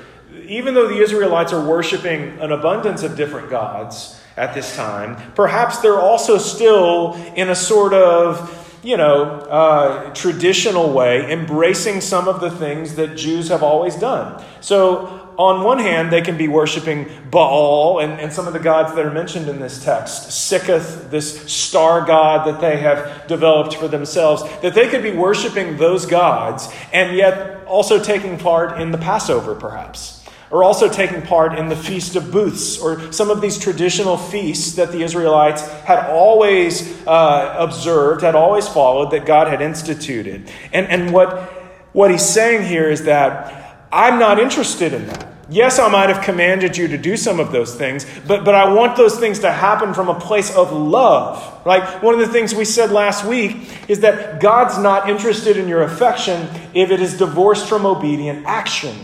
even 0.48 0.74
though 0.74 0.88
the 0.88 0.98
Israelites 0.98 1.53
are 1.53 1.63
worshiping 1.63 2.39
an 2.39 2.51
abundance 2.51 3.03
of 3.03 3.15
different 3.15 3.51
gods 3.51 4.19
at 4.38 4.55
this 4.55 4.75
time, 4.75 5.17
perhaps 5.36 5.81
they're 5.81 6.00
also 6.00 6.39
still 6.39 7.13
in 7.36 7.51
a 7.51 7.55
sort 7.55 7.93
of 7.93 8.57
you 8.81 8.98
know, 8.98 9.24
uh, 9.24 10.12
traditional 10.15 10.91
way, 10.91 11.31
embracing 11.31 12.01
some 12.01 12.27
of 12.27 12.41
the 12.41 12.50
things 12.50 12.95
that 12.95 13.15
Jews 13.15 13.50
have 13.50 13.62
always 13.62 13.95
done. 13.95 14.43
So, 14.62 15.21
on 15.41 15.63
one 15.63 15.79
hand, 15.79 16.12
they 16.12 16.21
can 16.21 16.38
be 16.38 16.48
worshiping 16.48 17.10
Baal 17.29 18.00
and, 18.00 18.19
and 18.19 18.31
some 18.31 18.48
of 18.48 18.53
the 18.53 18.60
gods 18.60 18.93
that 18.95 19.05
are 19.05 19.12
mentioned 19.12 19.48
in 19.48 19.60
this 19.60 19.83
text, 19.83 20.29
Sikkuth, 20.29 21.10
this 21.10 21.51
star 21.51 22.05
god 22.05 22.48
that 22.48 22.62
they 22.62 22.77
have 22.77 23.27
developed 23.27 23.75
for 23.75 23.88
themselves, 23.88 24.43
that 24.62 24.74
they 24.74 24.88
could 24.88 25.03
be 25.03 25.12
worshiping 25.12 25.77
those 25.77 26.05
gods 26.05 26.67
and 26.93 27.15
yet 27.15 27.65
also 27.65 28.01
taking 28.03 28.38
part 28.38 28.79
in 28.79 28.91
the 28.91 28.98
Passover, 28.98 29.55
perhaps 29.55 30.21
or 30.51 30.65
also 30.65 30.89
taking 30.89 31.21
part 31.21 31.57
in 31.57 31.69
the 31.69 31.75
Feast 31.75 32.17
of 32.17 32.29
Booths, 32.29 32.77
or 32.77 33.12
some 33.13 33.31
of 33.31 33.39
these 33.39 33.57
traditional 33.57 34.17
feasts 34.17 34.75
that 34.75 34.91
the 34.91 35.01
Israelites 35.01 35.65
had 35.83 36.10
always 36.10 37.07
uh, 37.07 37.55
observed, 37.57 38.21
had 38.21 38.36
always 38.36 38.67
followed, 38.67 39.12
that 39.12 39.25
God 39.25 39.48
had 39.48 39.62
instituted. 39.62 40.51
And, 40.74 40.88
and 40.88 41.13
what, 41.13 41.50
what 41.93 42.12
he's 42.12 42.25
saying 42.25 42.67
here 42.67 42.89
is 42.89 43.05
that 43.05 43.88
I'm 43.93 44.19
not 44.19 44.39
interested 44.39 44.91
in 44.93 45.07
that. 45.07 45.31
Yes, 45.51 45.79
I 45.79 45.89
might 45.89 46.08
have 46.08 46.24
commanded 46.24 46.77
you 46.77 46.88
to 46.88 46.98
do 46.98 47.17
some 47.17 47.41
of 47.41 47.51
those 47.51 47.75
things, 47.75 48.05
but, 48.25 48.46
but 48.46 48.55
I 48.55 48.74
want 48.74 48.96
those 48.96 49.20
things 49.20 49.39
to 49.39 49.51
happen 49.51 49.93
from 49.93 50.08
a 50.08 50.17
place 50.17 50.55
of 50.55 50.72
love. 50.72 51.65
Right? 51.65 52.01
One 52.01 52.13
of 52.13 52.22
the 52.22 52.29
things 52.29 52.55
we 52.55 52.63
said 52.63 52.89
last 52.91 53.25
week 53.25 53.70
is 53.89 54.00
that 54.00 54.39
God's 54.39 54.77
not 54.77 55.10
interested 55.10 55.58
in 55.58 55.67
your 55.67 55.84
affection 55.84 56.48
if 56.74 56.89
it 56.89 57.01
is 57.01 57.17
divorced 57.17 57.67
from 57.67 57.86
obedient 57.86 58.46
action. 58.46 58.96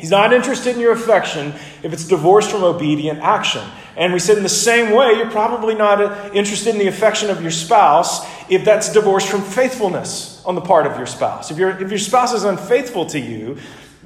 He's 0.00 0.10
not 0.10 0.32
interested 0.32 0.74
in 0.74 0.80
your 0.80 0.92
affection 0.92 1.52
if 1.82 1.92
it's 1.92 2.08
divorced 2.08 2.50
from 2.50 2.64
obedient 2.64 3.18
action. 3.18 3.62
And 3.94 4.14
we 4.14 4.20
said 4.20 4.38
in 4.38 4.44
the 4.44 4.48
same 4.48 4.94
way, 4.94 5.14
you're 5.16 5.30
probably 5.30 5.74
not 5.74 6.00
uh, 6.00 6.30
interested 6.32 6.70
in 6.70 6.78
the 6.78 6.86
affection 6.86 7.28
of 7.28 7.42
your 7.42 7.50
spouse 7.50 8.24
if 8.48 8.64
that's 8.64 8.90
divorced 8.90 9.28
from 9.28 9.42
faithfulness 9.42 10.42
on 10.46 10.54
the 10.54 10.62
part 10.62 10.86
of 10.86 10.96
your 10.96 11.06
spouse. 11.06 11.50
If, 11.50 11.58
if 11.58 11.90
your 11.90 11.98
spouse 11.98 12.32
is 12.32 12.44
unfaithful 12.44 13.04
to 13.06 13.18
you, 13.18 13.58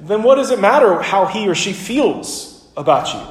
then 0.07 0.23
what 0.23 0.35
does 0.35 0.51
it 0.51 0.59
matter 0.59 1.01
how 1.01 1.25
he 1.25 1.47
or 1.47 1.55
she 1.55 1.73
feels 1.73 2.65
about 2.75 3.13
you? 3.13 3.21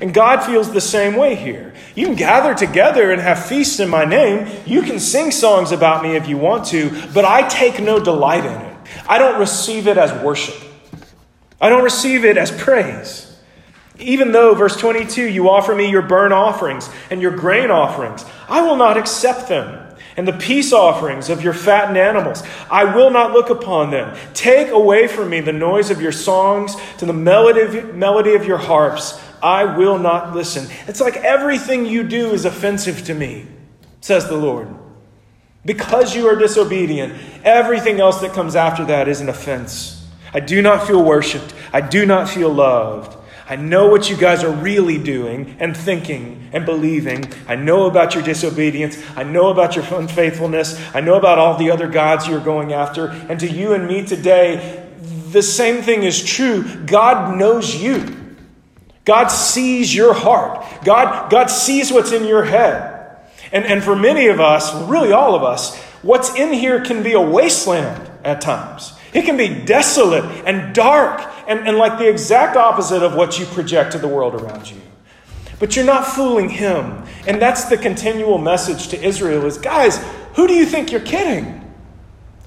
And 0.00 0.12
God 0.12 0.44
feels 0.44 0.72
the 0.72 0.80
same 0.80 1.16
way 1.16 1.34
here. 1.34 1.72
You 1.94 2.06
can 2.06 2.16
gather 2.16 2.54
together 2.54 3.12
and 3.12 3.20
have 3.20 3.46
feasts 3.46 3.78
in 3.78 3.88
my 3.88 4.04
name. 4.04 4.48
You 4.66 4.82
can 4.82 4.98
sing 4.98 5.30
songs 5.30 5.70
about 5.72 6.02
me 6.02 6.16
if 6.16 6.28
you 6.28 6.36
want 6.36 6.66
to, 6.66 6.90
but 7.12 7.24
I 7.24 7.46
take 7.48 7.80
no 7.80 8.00
delight 8.02 8.44
in 8.44 8.52
it. 8.52 8.76
I 9.08 9.18
don't 9.18 9.38
receive 9.38 9.86
it 9.86 9.96
as 9.96 10.12
worship. 10.22 10.56
I 11.60 11.68
don't 11.68 11.84
receive 11.84 12.24
it 12.24 12.36
as 12.36 12.50
praise. 12.50 13.30
Even 13.98 14.32
though, 14.32 14.54
verse 14.54 14.76
22, 14.76 15.28
you 15.28 15.48
offer 15.48 15.74
me 15.74 15.88
your 15.88 16.02
burnt 16.02 16.32
offerings 16.32 16.90
and 17.10 17.22
your 17.22 17.36
grain 17.36 17.70
offerings, 17.70 18.24
I 18.48 18.62
will 18.62 18.76
not 18.76 18.96
accept 18.96 19.48
them. 19.48 19.93
And 20.16 20.28
the 20.28 20.32
peace 20.32 20.72
offerings 20.72 21.28
of 21.28 21.42
your 21.42 21.52
fattened 21.52 21.98
animals, 21.98 22.42
I 22.70 22.94
will 22.94 23.10
not 23.10 23.32
look 23.32 23.50
upon 23.50 23.90
them. 23.90 24.16
Take 24.32 24.68
away 24.68 25.08
from 25.08 25.30
me 25.30 25.40
the 25.40 25.52
noise 25.52 25.90
of 25.90 26.00
your 26.00 26.12
songs, 26.12 26.76
to 26.98 27.06
the 27.06 27.12
melody 27.12 27.60
of, 27.60 27.94
melody 27.94 28.34
of 28.34 28.44
your 28.44 28.58
harps, 28.58 29.20
I 29.42 29.76
will 29.76 29.98
not 29.98 30.34
listen. 30.34 30.68
It's 30.86 31.02
like 31.02 31.16
everything 31.16 31.84
you 31.84 32.02
do 32.02 32.30
is 32.30 32.46
offensive 32.46 33.04
to 33.04 33.14
me, 33.14 33.46
says 34.00 34.26
the 34.26 34.36
Lord. 34.36 34.68
Because 35.66 36.14
you 36.14 36.28
are 36.28 36.36
disobedient, 36.36 37.14
everything 37.44 38.00
else 38.00 38.20
that 38.20 38.32
comes 38.32 38.56
after 38.56 38.86
that 38.86 39.06
is 39.06 39.20
an 39.20 39.28
offense. 39.28 40.06
I 40.32 40.40
do 40.40 40.62
not 40.62 40.86
feel 40.86 41.02
worshiped. 41.02 41.54
I 41.72 41.80
do 41.80 42.06
not 42.06 42.28
feel 42.28 42.52
loved. 42.52 43.13
I 43.46 43.56
know 43.56 43.88
what 43.88 44.08
you 44.08 44.16
guys 44.16 44.42
are 44.42 44.50
really 44.50 44.96
doing 44.96 45.56
and 45.58 45.76
thinking 45.76 46.48
and 46.52 46.64
believing. 46.64 47.30
I 47.46 47.56
know 47.56 47.86
about 47.86 48.14
your 48.14 48.24
disobedience. 48.24 48.98
I 49.16 49.22
know 49.22 49.50
about 49.50 49.76
your 49.76 49.84
unfaithfulness. 49.92 50.80
I 50.94 51.00
know 51.00 51.16
about 51.16 51.38
all 51.38 51.58
the 51.58 51.70
other 51.70 51.88
gods 51.88 52.26
you're 52.26 52.40
going 52.40 52.72
after. 52.72 53.08
And 53.08 53.38
to 53.40 53.50
you 53.50 53.74
and 53.74 53.86
me 53.86 54.06
today, 54.06 54.88
the 55.30 55.42
same 55.42 55.82
thing 55.82 56.04
is 56.04 56.24
true. 56.24 56.64
God 56.86 57.36
knows 57.36 57.74
you. 57.74 58.16
God 59.04 59.28
sees 59.28 59.94
your 59.94 60.14
heart. 60.14 60.64
God, 60.84 61.30
God 61.30 61.48
sees 61.50 61.92
what's 61.92 62.12
in 62.12 62.24
your 62.24 62.44
head. 62.44 63.18
And, 63.52 63.66
and 63.66 63.84
for 63.84 63.94
many 63.94 64.28
of 64.28 64.40
us, 64.40 64.74
really 64.88 65.12
all 65.12 65.34
of 65.34 65.42
us, 65.42 65.78
what's 66.00 66.34
in 66.34 66.52
here 66.54 66.80
can 66.80 67.02
be 67.02 67.12
a 67.12 67.20
wasteland 67.20 68.10
at 68.24 68.40
times. 68.40 68.93
It 69.14 69.24
can 69.24 69.36
be 69.36 69.48
desolate 69.64 70.24
and 70.44 70.74
dark 70.74 71.22
and, 71.46 71.60
and 71.60 71.78
like 71.78 71.98
the 71.98 72.08
exact 72.08 72.56
opposite 72.56 73.02
of 73.02 73.14
what 73.14 73.38
you 73.38 73.46
project 73.46 73.92
to 73.92 73.98
the 73.98 74.08
world 74.08 74.34
around 74.34 74.68
you. 74.68 74.80
But 75.60 75.76
you're 75.76 75.84
not 75.84 76.04
fooling 76.04 76.48
him. 76.48 77.04
And 77.26 77.40
that's 77.40 77.66
the 77.66 77.76
continual 77.78 78.38
message 78.38 78.88
to 78.88 79.00
Israel 79.00 79.46
is 79.46 79.56
guys, 79.56 80.04
who 80.34 80.48
do 80.48 80.54
you 80.54 80.66
think 80.66 80.90
you're 80.90 81.00
kidding? 81.00 81.60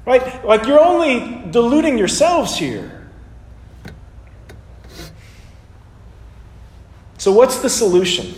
Right? 0.06 0.46
Like 0.46 0.68
you're 0.68 0.84
only 0.84 1.50
deluding 1.52 1.98
yourselves 1.98 2.58
here. 2.58 2.94
So, 7.18 7.32
what's 7.32 7.60
the 7.60 7.70
solution? 7.70 8.36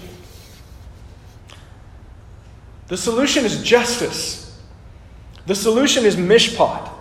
The 2.88 2.98
solution 2.98 3.44
is 3.46 3.62
justice. 3.62 4.60
The 5.46 5.54
solution 5.54 6.06
is 6.06 6.16
mishpat. 6.16 6.99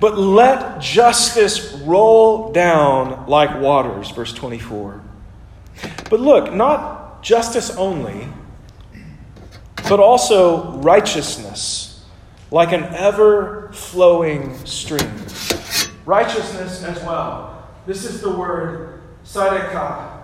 But 0.00 0.18
let 0.18 0.80
justice 0.80 1.72
roll 1.84 2.52
down 2.52 3.26
like 3.26 3.60
waters, 3.60 4.10
verse 4.10 4.32
24. 4.32 5.02
But 6.08 6.20
look, 6.20 6.54
not 6.54 7.22
justice 7.22 7.76
only, 7.76 8.28
but 9.88 10.00
also 10.00 10.78
righteousness 10.78 12.04
like 12.50 12.72
an 12.72 12.84
ever 12.94 13.70
flowing 13.72 14.56
stream. 14.66 15.10
Righteousness 16.06 16.82
as 16.82 17.02
well. 17.04 17.68
This 17.86 18.04
is 18.04 18.20
the 18.20 18.30
word 18.30 19.02
sadekah. 19.24 20.18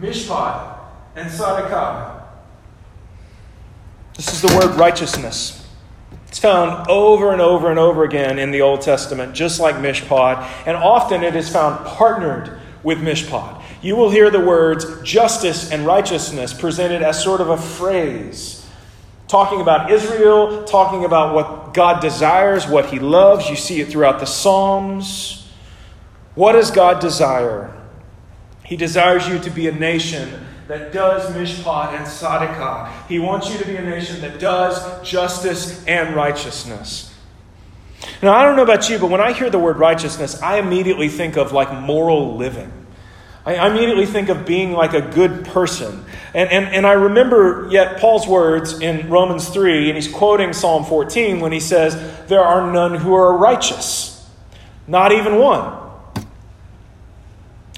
Mishpat 0.00 0.78
and 1.16 1.30
sadekah. 1.30 2.23
This 4.14 4.32
is 4.32 4.42
the 4.42 4.56
word 4.56 4.76
righteousness. 4.76 5.60
It's 6.28 6.38
found 6.38 6.88
over 6.88 7.32
and 7.32 7.40
over 7.40 7.70
and 7.70 7.78
over 7.80 8.04
again 8.04 8.38
in 8.38 8.52
the 8.52 8.60
Old 8.60 8.80
Testament, 8.80 9.34
just 9.34 9.58
like 9.58 9.76
mishpat, 9.76 10.66
and 10.66 10.76
often 10.76 11.24
it 11.24 11.34
is 11.34 11.48
found 11.48 11.84
partnered 11.84 12.60
with 12.84 12.98
mishpat. 12.98 13.60
You 13.82 13.96
will 13.96 14.10
hear 14.10 14.30
the 14.30 14.40
words 14.40 15.02
justice 15.02 15.72
and 15.72 15.84
righteousness 15.84 16.52
presented 16.52 17.02
as 17.02 17.22
sort 17.22 17.40
of 17.40 17.50
a 17.50 17.56
phrase, 17.56 18.64
talking 19.26 19.60
about 19.60 19.90
Israel, 19.90 20.64
talking 20.64 21.04
about 21.04 21.34
what 21.34 21.74
God 21.74 22.00
desires, 22.00 22.68
what 22.68 22.86
He 22.86 23.00
loves. 23.00 23.50
You 23.50 23.56
see 23.56 23.80
it 23.80 23.88
throughout 23.88 24.20
the 24.20 24.26
Psalms. 24.26 25.48
What 26.36 26.52
does 26.52 26.70
God 26.70 27.00
desire? 27.00 27.76
He 28.64 28.76
desires 28.76 29.28
you 29.28 29.40
to 29.40 29.50
be 29.50 29.66
a 29.66 29.72
nation 29.72 30.46
that 30.68 30.92
does 30.92 31.30
mishpat 31.34 31.94
and 31.94 32.06
sadekah. 32.06 33.06
He 33.06 33.18
wants 33.18 33.52
you 33.52 33.58
to 33.58 33.66
be 33.66 33.76
a 33.76 33.82
nation 33.82 34.20
that 34.22 34.38
does 34.38 35.08
justice 35.08 35.84
and 35.86 36.14
righteousness. 36.14 37.14
Now, 38.22 38.34
I 38.34 38.44
don't 38.44 38.56
know 38.56 38.62
about 38.62 38.88
you, 38.88 38.98
but 38.98 39.10
when 39.10 39.20
I 39.20 39.32
hear 39.32 39.50
the 39.50 39.58
word 39.58 39.78
righteousness, 39.78 40.40
I 40.42 40.58
immediately 40.58 41.08
think 41.08 41.36
of 41.36 41.52
like 41.52 41.72
moral 41.72 42.36
living. 42.36 42.72
I 43.46 43.68
immediately 43.68 44.06
think 44.06 44.30
of 44.30 44.46
being 44.46 44.72
like 44.72 44.94
a 44.94 45.02
good 45.02 45.44
person. 45.44 46.04
And, 46.32 46.50
and, 46.50 46.66
and 46.66 46.86
I 46.86 46.92
remember 46.92 47.68
yet 47.70 48.00
Paul's 48.00 48.26
words 48.26 48.80
in 48.80 49.10
Romans 49.10 49.50
3, 49.50 49.90
and 49.90 49.96
he's 49.96 50.10
quoting 50.10 50.54
Psalm 50.54 50.84
14 50.84 51.40
when 51.40 51.52
he 51.52 51.60
says, 51.60 51.94
There 52.26 52.40
are 52.40 52.72
none 52.72 52.94
who 52.94 53.12
are 53.12 53.36
righteous, 53.36 54.26
not 54.86 55.12
even 55.12 55.36
one. 55.36 55.83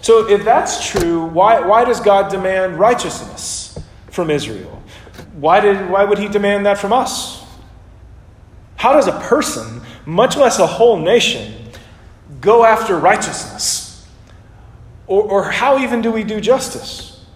So, 0.07 0.29
if 0.29 0.45
that's 0.45 0.89
true, 0.89 1.25
why, 1.25 1.59
why 1.67 1.85
does 1.85 1.99
God 1.99 2.31
demand 2.31 2.79
righteousness 2.79 3.77
from 4.13 4.31
Israel? 4.31 4.81
Why, 5.33 5.59
did, 5.59 5.91
why 5.91 6.05
would 6.05 6.19
He 6.19 6.29
demand 6.29 6.65
that 6.67 6.79
from 6.79 6.93
us? 6.93 7.45
How 8.77 8.93
does 8.93 9.09
a 9.09 9.19
person, 9.19 9.81
much 10.05 10.37
less 10.37 10.61
a 10.61 10.67
whole 10.69 10.97
nation, 10.97 11.53
go 12.41 12.65
after 12.65 12.97
righteousness? 12.97 14.07
Or, 15.09 15.25
or 15.25 15.51
how 15.51 15.81
even 15.81 16.03
do 16.03 16.13
we 16.13 16.23
do 16.23 16.41
justice? 16.41 17.27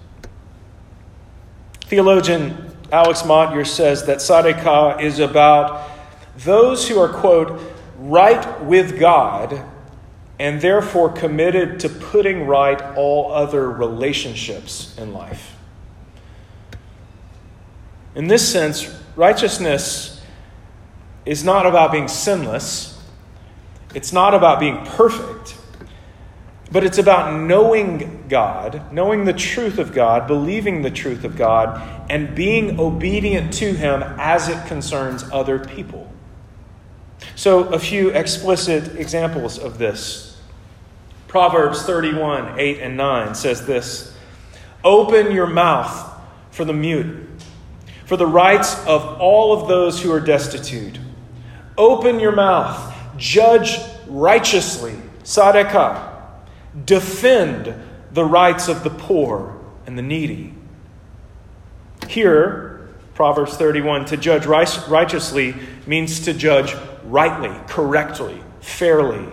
Theologian 1.86 2.72
Alec 2.92 3.26
Motyer 3.26 3.64
says 3.64 4.06
that 4.06 4.18
Sadekah 4.18 5.02
is 5.02 5.18
about 5.18 5.90
those 6.36 6.88
who 6.88 7.00
are, 7.00 7.08
quote, 7.08 7.60
right 7.98 8.62
with 8.62 9.00
God 9.00 9.60
and 10.40 10.62
therefore 10.62 11.10
committed 11.10 11.78
to 11.80 11.88
putting 11.90 12.46
right 12.46 12.80
all 12.96 13.30
other 13.30 13.70
relationships 13.70 14.96
in 14.96 15.12
life. 15.12 15.54
In 18.14 18.26
this 18.26 18.50
sense, 18.50 18.90
righteousness 19.16 20.24
is 21.26 21.44
not 21.44 21.66
about 21.66 21.92
being 21.92 22.08
sinless, 22.08 22.98
it's 23.94 24.14
not 24.14 24.32
about 24.32 24.58
being 24.58 24.82
perfect, 24.86 25.58
but 26.72 26.84
it's 26.84 26.96
about 26.96 27.38
knowing 27.38 28.24
God, 28.30 28.90
knowing 28.90 29.26
the 29.26 29.34
truth 29.34 29.78
of 29.78 29.92
God, 29.92 30.26
believing 30.26 30.80
the 30.80 30.90
truth 30.90 31.24
of 31.24 31.36
God, 31.36 32.06
and 32.08 32.34
being 32.34 32.80
obedient 32.80 33.52
to 33.54 33.74
Him 33.74 34.02
as 34.16 34.48
it 34.48 34.66
concerns 34.66 35.22
other 35.32 35.58
people. 35.58 36.10
So, 37.34 37.64
a 37.64 37.78
few 37.78 38.08
explicit 38.08 38.96
examples 38.98 39.58
of 39.58 39.76
this 39.76 40.29
Proverbs 41.30 41.84
31, 41.84 42.58
8 42.58 42.80
and 42.80 42.96
9 42.96 43.36
says 43.36 43.64
this 43.64 44.12
Open 44.82 45.30
your 45.30 45.46
mouth 45.46 46.12
for 46.50 46.64
the 46.64 46.72
mute, 46.72 47.28
for 48.04 48.16
the 48.16 48.26
rights 48.26 48.84
of 48.84 49.20
all 49.20 49.52
of 49.52 49.68
those 49.68 50.02
who 50.02 50.10
are 50.10 50.18
destitute. 50.18 50.98
Open 51.78 52.18
your 52.18 52.32
mouth, 52.32 52.92
judge 53.16 53.78
righteously, 54.08 54.96
sadekah. 55.22 56.20
Defend 56.84 57.76
the 58.10 58.24
rights 58.24 58.66
of 58.66 58.82
the 58.82 58.90
poor 58.90 59.56
and 59.86 59.96
the 59.96 60.02
needy. 60.02 60.52
Here, 62.08 62.88
Proverbs 63.14 63.56
31, 63.56 64.06
to 64.06 64.16
judge 64.16 64.46
righteously 64.46 65.54
means 65.86 66.18
to 66.24 66.34
judge 66.34 66.74
rightly, 67.04 67.56
correctly, 67.68 68.42
fairly. 68.60 69.28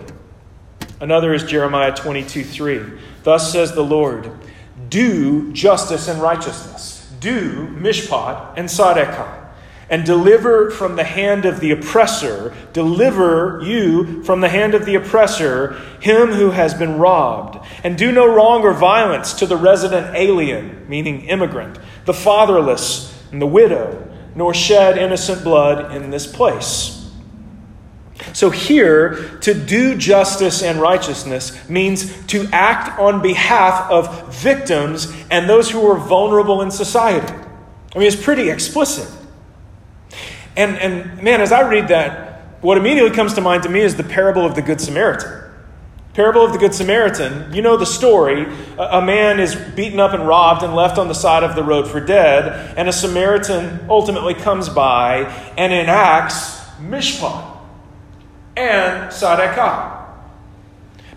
Another 1.00 1.32
is 1.32 1.44
Jeremiah 1.44 1.94
22 1.94 2.42
3. 2.42 2.80
Thus 3.22 3.52
says 3.52 3.72
the 3.72 3.84
Lord, 3.84 4.30
do 4.88 5.52
justice 5.52 6.08
and 6.08 6.20
righteousness, 6.20 7.08
do 7.20 7.68
mishpat 7.68 8.54
and 8.56 8.68
sadekah, 8.68 9.46
and 9.90 10.04
deliver 10.04 10.70
from 10.70 10.96
the 10.96 11.04
hand 11.04 11.44
of 11.44 11.60
the 11.60 11.70
oppressor, 11.70 12.54
deliver 12.72 13.60
you 13.62 14.24
from 14.24 14.40
the 14.40 14.48
hand 14.48 14.74
of 14.74 14.86
the 14.86 14.96
oppressor, 14.96 15.74
him 16.00 16.28
who 16.32 16.50
has 16.50 16.74
been 16.74 16.98
robbed. 16.98 17.64
And 17.84 17.96
do 17.96 18.10
no 18.10 18.26
wrong 18.26 18.62
or 18.62 18.74
violence 18.74 19.32
to 19.34 19.46
the 19.46 19.56
resident 19.56 20.16
alien, 20.16 20.88
meaning 20.88 21.22
immigrant, 21.26 21.78
the 22.06 22.14
fatherless, 22.14 23.14
and 23.30 23.40
the 23.40 23.46
widow, 23.46 24.04
nor 24.34 24.52
shed 24.52 24.98
innocent 24.98 25.44
blood 25.44 25.94
in 25.94 26.10
this 26.10 26.26
place. 26.26 26.97
So, 28.32 28.50
here, 28.50 29.38
to 29.40 29.54
do 29.54 29.96
justice 29.96 30.62
and 30.62 30.80
righteousness 30.80 31.68
means 31.68 32.26
to 32.26 32.48
act 32.52 32.98
on 32.98 33.22
behalf 33.22 33.90
of 33.90 34.34
victims 34.34 35.12
and 35.30 35.48
those 35.48 35.70
who 35.70 35.86
are 35.90 35.98
vulnerable 35.98 36.62
in 36.62 36.70
society. 36.70 37.32
I 37.94 37.98
mean, 37.98 38.06
it's 38.06 38.22
pretty 38.22 38.50
explicit. 38.50 39.10
And, 40.56 40.76
and 40.78 41.22
man, 41.22 41.40
as 41.40 41.52
I 41.52 41.68
read 41.68 41.88
that, 41.88 42.40
what 42.60 42.76
immediately 42.76 43.14
comes 43.14 43.34
to 43.34 43.40
mind 43.40 43.62
to 43.62 43.68
me 43.68 43.80
is 43.80 43.96
the 43.96 44.04
parable 44.04 44.44
of 44.44 44.54
the 44.54 44.62
Good 44.62 44.80
Samaritan. 44.80 45.44
Parable 46.14 46.44
of 46.44 46.52
the 46.52 46.58
Good 46.58 46.74
Samaritan, 46.74 47.54
you 47.54 47.62
know 47.62 47.76
the 47.76 47.86
story. 47.86 48.44
A, 48.76 49.00
man 49.00 49.38
is 49.38 49.54
beaten 49.54 50.00
up 50.00 50.14
and 50.14 50.26
robbed 50.26 50.64
and 50.64 50.74
left 50.74 50.98
on 50.98 51.06
the 51.06 51.14
side 51.14 51.44
of 51.44 51.54
the 51.54 51.62
road 51.62 51.86
for 51.86 52.00
dead, 52.00 52.74
and 52.76 52.88
a 52.88 52.92
Samaritan 52.92 53.86
ultimately 53.88 54.34
comes 54.34 54.68
by 54.68 55.26
and 55.56 55.72
enacts 55.72 56.58
mishpat 56.80 57.57
and 58.58 59.10
sadekah. 59.12 60.06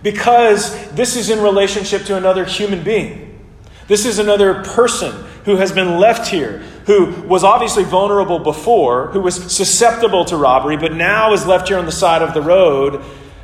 Because 0.03 0.89
this 0.91 1.15
is 1.15 1.29
in 1.29 1.41
relationship 1.41 2.03
to 2.05 2.17
another 2.17 2.45
human 2.45 2.83
being. 2.83 3.39
This 3.87 4.05
is 4.05 4.19
another 4.19 4.63
person 4.63 5.11
who 5.45 5.57
has 5.57 5.71
been 5.71 5.99
left 5.99 6.27
here, 6.29 6.59
who 6.85 7.11
was 7.23 7.43
obviously 7.43 7.83
vulnerable 7.83 8.39
before, 8.39 9.07
who 9.07 9.19
was 9.19 9.51
susceptible 9.51 10.23
to 10.25 10.37
robbery, 10.37 10.77
but 10.77 10.93
now 10.93 11.33
is 11.33 11.45
left 11.45 11.67
here 11.67 11.77
on 11.77 11.85
the 11.85 11.91
side 11.91 12.21
of 12.21 12.33
the 12.33 12.41
road 12.41 13.03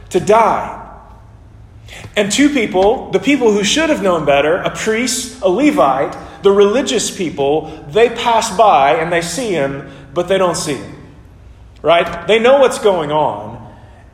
to 0.09 0.19
die. 0.19 0.83
And 2.15 2.31
two 2.31 2.49
people, 2.49 3.11
the 3.11 3.19
people 3.19 3.51
who 3.51 3.63
should 3.63 3.89
have 3.89 4.01
known 4.01 4.25
better, 4.25 4.57
a 4.57 4.75
priest, 4.75 5.41
a 5.41 5.49
Levite, 5.49 6.15
the 6.43 6.51
religious 6.51 7.15
people, 7.15 7.67
they 7.89 8.09
pass 8.09 8.55
by 8.55 8.95
and 8.95 9.11
they 9.11 9.21
see 9.21 9.51
him, 9.51 9.89
but 10.13 10.27
they 10.27 10.37
don't 10.37 10.55
see 10.55 10.75
him. 10.75 10.95
Right? 11.81 12.27
They 12.27 12.39
know 12.39 12.59
what's 12.59 12.79
going 12.79 13.11
on, 13.11 13.66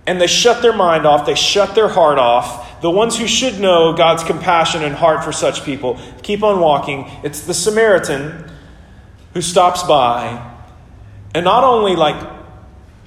and 0.05 0.19
they 0.19 0.27
shut 0.27 0.61
their 0.61 0.73
mind 0.73 1.05
off, 1.05 1.25
they 1.25 1.35
shut 1.35 1.75
their 1.75 1.87
heart 1.87 2.17
off. 2.17 2.81
The 2.81 2.89
ones 2.89 3.17
who 3.17 3.27
should 3.27 3.59
know 3.59 3.93
God's 3.93 4.23
compassion 4.23 4.83
and 4.83 4.93
heart 4.93 5.23
for 5.23 5.31
such 5.31 5.63
people 5.63 5.99
keep 6.21 6.43
on 6.43 6.59
walking. 6.59 7.09
It's 7.23 7.41
the 7.41 7.53
Samaritan 7.53 8.51
who 9.33 9.41
stops 9.41 9.83
by 9.83 10.51
and 11.33 11.45
not 11.45 11.63
only 11.63 11.95
like 11.95 12.31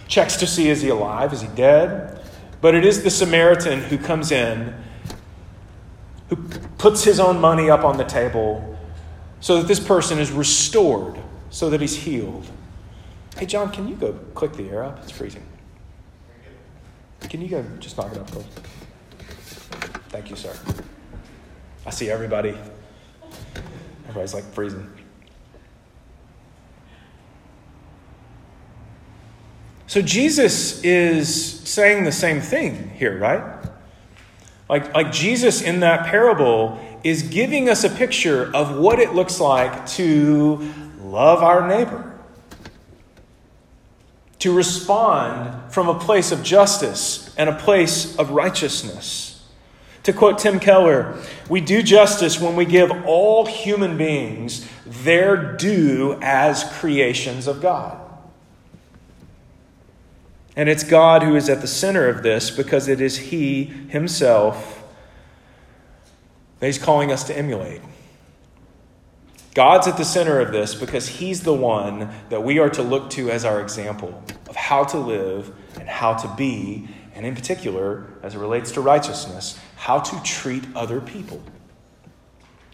checks 0.08 0.36
to 0.36 0.46
see 0.46 0.68
is 0.68 0.82
he 0.82 0.88
alive, 0.88 1.32
is 1.32 1.42
he 1.42 1.48
dead, 1.48 2.20
but 2.60 2.74
it 2.74 2.84
is 2.84 3.02
the 3.02 3.10
Samaritan 3.10 3.80
who 3.80 3.98
comes 3.98 4.32
in 4.32 4.74
who 6.28 6.36
puts 6.78 7.04
his 7.04 7.20
own 7.20 7.40
money 7.40 7.70
up 7.70 7.84
on 7.84 7.96
the 7.98 8.04
table 8.04 8.76
so 9.40 9.60
that 9.60 9.68
this 9.68 9.78
person 9.78 10.18
is 10.18 10.32
restored, 10.32 11.16
so 11.50 11.70
that 11.70 11.80
he's 11.80 11.94
healed. 11.94 12.48
Hey, 13.36 13.46
John, 13.46 13.70
can 13.70 13.86
you 13.86 13.94
go 13.94 14.12
click 14.34 14.54
the 14.54 14.68
air 14.70 14.82
up? 14.82 14.98
It's 15.02 15.12
freezing. 15.12 15.44
Can 17.28 17.42
you 17.42 17.48
go 17.48 17.64
just 17.80 17.96
knock 17.96 18.12
it 18.12 18.18
off, 18.18 18.30
please? 18.30 18.46
Thank 20.08 20.30
you, 20.30 20.36
sir. 20.36 20.56
I 21.84 21.90
see 21.90 22.10
everybody. 22.10 22.56
Everybody's 24.04 24.34
like 24.34 24.44
freezing. 24.52 24.90
So 29.86 30.02
Jesus 30.02 30.82
is 30.82 31.60
saying 31.60 32.04
the 32.04 32.12
same 32.12 32.40
thing 32.40 32.90
here, 32.90 33.18
right? 33.18 33.64
Like, 34.68 34.92
like 34.94 35.12
Jesus 35.12 35.62
in 35.62 35.80
that 35.80 36.06
parable 36.06 36.78
is 37.04 37.22
giving 37.22 37.68
us 37.68 37.84
a 37.84 37.90
picture 37.90 38.50
of 38.54 38.76
what 38.76 38.98
it 38.98 39.14
looks 39.14 39.38
like 39.40 39.86
to 39.86 40.72
love 41.00 41.42
our 41.42 41.68
neighbor, 41.68 42.15
to 44.46 44.52
respond 44.52 45.72
from 45.72 45.88
a 45.88 45.98
place 45.98 46.30
of 46.30 46.40
justice 46.40 47.34
and 47.36 47.50
a 47.50 47.52
place 47.52 48.16
of 48.16 48.30
righteousness. 48.30 49.44
To 50.04 50.12
quote 50.12 50.38
Tim 50.38 50.60
Keller, 50.60 51.20
we 51.48 51.60
do 51.60 51.82
justice 51.82 52.40
when 52.40 52.54
we 52.54 52.64
give 52.64 52.92
all 53.06 53.46
human 53.46 53.98
beings 53.98 54.64
their 54.86 55.56
due 55.56 56.16
as 56.22 56.62
creations 56.78 57.48
of 57.48 57.60
God. 57.60 58.00
And 60.54 60.68
it's 60.68 60.84
God 60.84 61.24
who 61.24 61.34
is 61.34 61.48
at 61.48 61.60
the 61.60 61.66
center 61.66 62.08
of 62.08 62.22
this 62.22 62.48
because 62.48 62.86
it 62.86 63.00
is 63.00 63.16
He 63.16 63.64
Himself 63.64 64.84
that 66.60 66.66
He's 66.66 66.78
calling 66.78 67.10
us 67.10 67.24
to 67.24 67.36
emulate. 67.36 67.82
God's 69.56 69.88
at 69.88 69.96
the 69.96 70.04
center 70.04 70.38
of 70.38 70.52
this 70.52 70.74
because 70.74 71.08
He's 71.08 71.40
the 71.40 71.54
one 71.54 72.10
that 72.28 72.42
we 72.42 72.58
are 72.58 72.68
to 72.68 72.82
look 72.82 73.08
to 73.12 73.30
as 73.30 73.46
our 73.46 73.62
example 73.62 74.22
of 74.50 74.54
how 74.54 74.84
to 74.84 74.98
live 74.98 75.50
and 75.80 75.88
how 75.88 76.12
to 76.12 76.28
be, 76.36 76.86
and 77.14 77.24
in 77.24 77.34
particular, 77.34 78.04
as 78.22 78.34
it 78.34 78.38
relates 78.38 78.72
to 78.72 78.82
righteousness, 78.82 79.58
how 79.76 79.98
to 79.98 80.22
treat 80.22 80.62
other 80.74 81.00
people. 81.00 81.42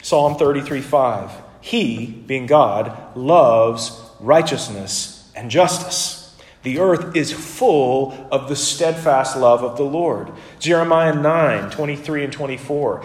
Psalm 0.03 0.35
33 0.35 0.81
5. 0.81 1.31
He, 1.61 2.07
being 2.07 2.47
God, 2.47 3.16
loves 3.16 4.03
righteousness 4.18 5.31
and 5.37 5.53
justice. 5.53 6.23
The 6.64 6.79
earth 6.79 7.16
is 7.16 7.33
full 7.33 8.29
of 8.31 8.49
the 8.49 8.57
steadfast 8.57 9.37
love 9.37 9.62
of 9.62 9.77
the 9.77 9.85
Lord. 9.85 10.33
Jeremiah 10.59 11.14
9, 11.14 11.71
23 11.71 12.25
and 12.25 12.33
24. 12.33 13.05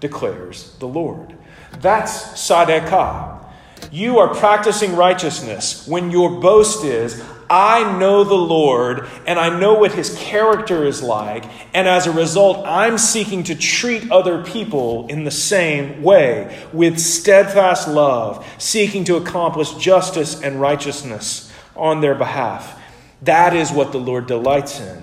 declares 0.00 0.74
the 0.78 0.88
Lord. 0.88 1.36
That's 1.80 2.22
Sadekah. 2.32 3.44
You 3.90 4.18
are 4.18 4.34
practicing 4.34 4.94
righteousness 4.94 5.86
when 5.86 6.10
your 6.10 6.40
boast 6.40 6.84
is, 6.84 7.22
I 7.48 7.98
know 7.98 8.22
the 8.22 8.34
Lord 8.34 9.08
and 9.26 9.38
I 9.38 9.58
know 9.58 9.74
what 9.74 9.92
his 9.92 10.16
character 10.16 10.84
is 10.84 11.02
like, 11.02 11.44
and 11.74 11.88
as 11.88 12.06
a 12.06 12.12
result, 12.12 12.64
I'm 12.64 12.96
seeking 12.98 13.42
to 13.44 13.56
treat 13.56 14.12
other 14.12 14.44
people 14.44 15.08
in 15.08 15.24
the 15.24 15.32
same 15.32 16.02
way, 16.02 16.64
with 16.72 17.00
steadfast 17.00 17.88
love, 17.88 18.46
seeking 18.58 19.04
to 19.04 19.16
accomplish 19.16 19.74
justice 19.74 20.40
and 20.40 20.60
righteousness 20.60 21.52
on 21.74 22.00
their 22.00 22.14
behalf. 22.14 22.80
That 23.22 23.56
is 23.56 23.72
what 23.72 23.90
the 23.90 23.98
Lord 23.98 24.26
delights 24.26 24.78
in. 24.78 25.02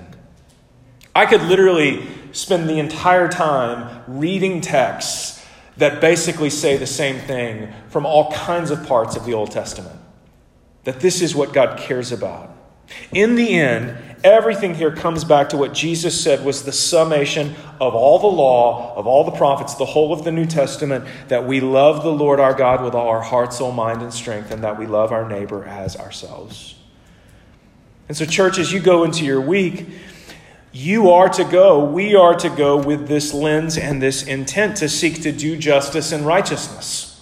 I 1.13 1.25
could 1.25 1.41
literally 1.41 2.07
spend 2.31 2.69
the 2.69 2.79
entire 2.79 3.27
time 3.27 4.03
reading 4.07 4.61
texts 4.61 5.45
that 5.77 6.01
basically 6.01 6.49
say 6.49 6.77
the 6.77 6.87
same 6.87 7.19
thing 7.19 7.71
from 7.89 8.05
all 8.05 8.31
kinds 8.31 8.71
of 8.71 8.85
parts 8.87 9.15
of 9.15 9.25
the 9.25 9.33
Old 9.33 9.51
Testament 9.51 9.99
that 10.83 11.01
this 11.01 11.21
is 11.21 11.35
what 11.35 11.51
God 11.51 11.77
cares 11.77 12.13
about. 12.13 12.49
In 13.11 13.35
the 13.35 13.55
end, 13.55 13.97
everything 14.23 14.73
here 14.73 14.95
comes 14.95 15.25
back 15.25 15.49
to 15.49 15.57
what 15.57 15.73
Jesus 15.73 16.19
said 16.19 16.45
was 16.45 16.63
the 16.63 16.71
summation 16.71 17.55
of 17.81 17.93
all 17.93 18.19
the 18.19 18.27
law, 18.27 18.95
of 18.95 19.05
all 19.05 19.25
the 19.25 19.31
prophets, 19.31 19.75
the 19.75 19.85
whole 19.85 20.13
of 20.13 20.23
the 20.23 20.31
New 20.31 20.45
Testament 20.45 21.05
that 21.27 21.45
we 21.45 21.59
love 21.59 22.03
the 22.03 22.11
Lord 22.11 22.39
our 22.39 22.53
God 22.53 22.83
with 22.83 22.95
all 22.95 23.09
our 23.09 23.21
heart, 23.21 23.53
soul, 23.53 23.73
mind, 23.73 24.01
and 24.01 24.13
strength, 24.13 24.49
and 24.49 24.63
that 24.63 24.79
we 24.79 24.87
love 24.87 25.11
our 25.11 25.27
neighbor 25.27 25.65
as 25.65 25.97
ourselves. 25.97 26.75
And 28.07 28.15
so, 28.15 28.23
church, 28.23 28.57
as 28.57 28.71
you 28.71 28.79
go 28.79 29.03
into 29.03 29.25
your 29.25 29.41
week, 29.41 29.87
you 30.77 31.09
are 31.09 31.27
to 31.27 31.43
go, 31.43 31.83
we 31.83 32.15
are 32.15 32.35
to 32.35 32.49
go 32.49 32.77
with 32.77 33.07
this 33.07 33.33
lens 33.33 33.79
and 33.79 33.99
this 33.99 34.21
intent 34.21 34.77
to 34.77 34.87
seek 34.87 35.23
to 35.23 35.31
do 35.31 35.57
justice 35.57 36.11
and 36.11 36.23
righteousness. 36.23 37.19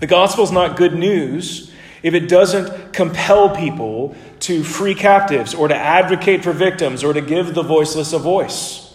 The 0.00 0.06
gospel 0.06 0.44
is 0.44 0.52
not 0.52 0.76
good 0.76 0.94
news 0.94 1.72
if 2.02 2.12
it 2.12 2.28
doesn't 2.28 2.92
compel 2.92 3.48
people 3.56 4.14
to 4.40 4.62
free 4.62 4.94
captives 4.94 5.54
or 5.54 5.68
to 5.68 5.74
advocate 5.74 6.44
for 6.44 6.52
victims 6.52 7.02
or 7.02 7.14
to 7.14 7.22
give 7.22 7.54
the 7.54 7.62
voiceless 7.62 8.12
a 8.12 8.18
voice? 8.18 8.94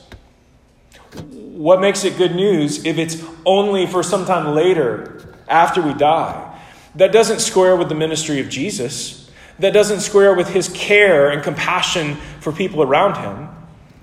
What 1.32 1.82
makes 1.82 2.06
it 2.06 2.18
good 2.18 2.36
news 2.36 2.86
if 2.86 3.00
it's 3.00 3.24
only 3.48 3.88
for 3.88 4.04
some 4.04 4.26
time 4.26 4.54
later 4.54 5.36
after 5.48 5.82
we 5.82 5.96
die? 5.96 6.60
That 6.96 7.12
doesn't 7.12 7.40
square 7.40 7.76
with 7.76 7.90
the 7.90 7.96
ministry 7.96 8.40
of 8.40 8.48
Jesus. 8.48 9.21
That 9.62 9.74
doesn't 9.74 10.02
square 10.02 10.34
with 10.34 10.50
his 10.50 10.70
care 10.70 11.30
and 11.30 11.42
compassion 11.42 12.16
for 12.40 12.52
people 12.52 12.82
around 12.82 13.18
him, 13.18 13.50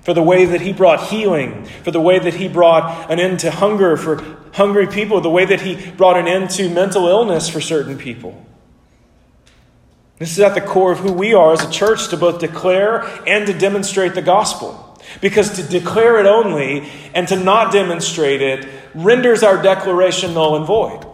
for 0.01 0.13
the 0.13 0.23
way 0.23 0.45
that 0.45 0.61
he 0.61 0.73
brought 0.73 1.09
healing, 1.09 1.65
for 1.83 1.91
the 1.91 2.01
way 2.01 2.17
that 2.17 2.33
he 2.35 2.47
brought 2.47 3.11
an 3.11 3.19
end 3.19 3.39
to 3.41 3.51
hunger 3.51 3.97
for 3.97 4.23
hungry 4.53 4.87
people, 4.87 5.21
the 5.21 5.29
way 5.29 5.45
that 5.45 5.61
he 5.61 5.91
brought 5.91 6.17
an 6.17 6.27
end 6.27 6.49
to 6.51 6.69
mental 6.69 7.07
illness 7.07 7.49
for 7.49 7.61
certain 7.61 7.97
people. 7.97 8.45
This 10.17 10.31
is 10.31 10.39
at 10.39 10.53
the 10.53 10.61
core 10.61 10.91
of 10.91 10.99
who 10.99 11.13
we 11.13 11.33
are 11.33 11.53
as 11.53 11.63
a 11.63 11.71
church 11.71 12.09
to 12.09 12.17
both 12.17 12.39
declare 12.39 13.03
and 13.27 13.47
to 13.47 13.53
demonstrate 13.53 14.15
the 14.15 14.21
gospel. 14.21 14.85
Because 15.21 15.51
to 15.57 15.63
declare 15.63 16.19
it 16.19 16.25
only 16.25 16.89
and 17.13 17.27
to 17.29 17.35
not 17.35 17.71
demonstrate 17.71 18.41
it 18.41 18.67
renders 18.93 19.43
our 19.43 19.61
declaration 19.61 20.33
null 20.33 20.57
and 20.57 20.65
void. 20.65 21.08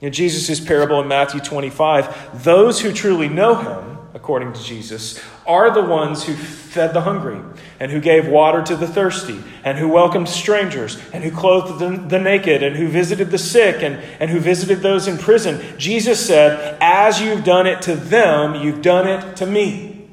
In 0.00 0.12
Jesus' 0.12 0.60
parable 0.60 1.00
in 1.00 1.08
Matthew 1.08 1.40
25, 1.40 2.44
those 2.44 2.80
who 2.80 2.92
truly 2.92 3.28
know 3.28 3.54
him 3.54 3.96
according 4.16 4.54
to 4.54 4.62
Jesus, 4.62 5.22
are 5.46 5.70
the 5.70 5.82
ones 5.82 6.24
who 6.24 6.32
fed 6.32 6.94
the 6.94 7.02
hungry, 7.02 7.38
and 7.78 7.92
who 7.92 8.00
gave 8.00 8.26
water 8.26 8.62
to 8.62 8.74
the 8.74 8.86
thirsty, 8.86 9.38
and 9.62 9.76
who 9.76 9.88
welcomed 9.88 10.28
strangers, 10.28 10.98
and 11.12 11.22
who 11.22 11.30
clothed 11.30 11.78
the, 11.78 11.96
the, 12.08 12.18
naked, 12.18 12.62
and 12.62 12.74
who 12.76 12.88
visited 12.88 13.30
the 13.30 13.38
sick, 13.38 13.82
and, 13.82 13.96
and 14.18 14.30
who 14.30 14.40
visited 14.40 14.80
those 14.80 15.06
in 15.06 15.18
prison. 15.18 15.62
Jesus 15.78 16.26
said, 16.26 16.78
As 16.80 17.20
you've 17.20 17.44
done 17.44 17.66
it 17.66 17.82
to 17.82 17.94
them, 17.94 18.54
you've 18.54 18.80
done 18.80 19.06
it 19.06 19.36
to 19.36 19.46
me. 19.46 20.08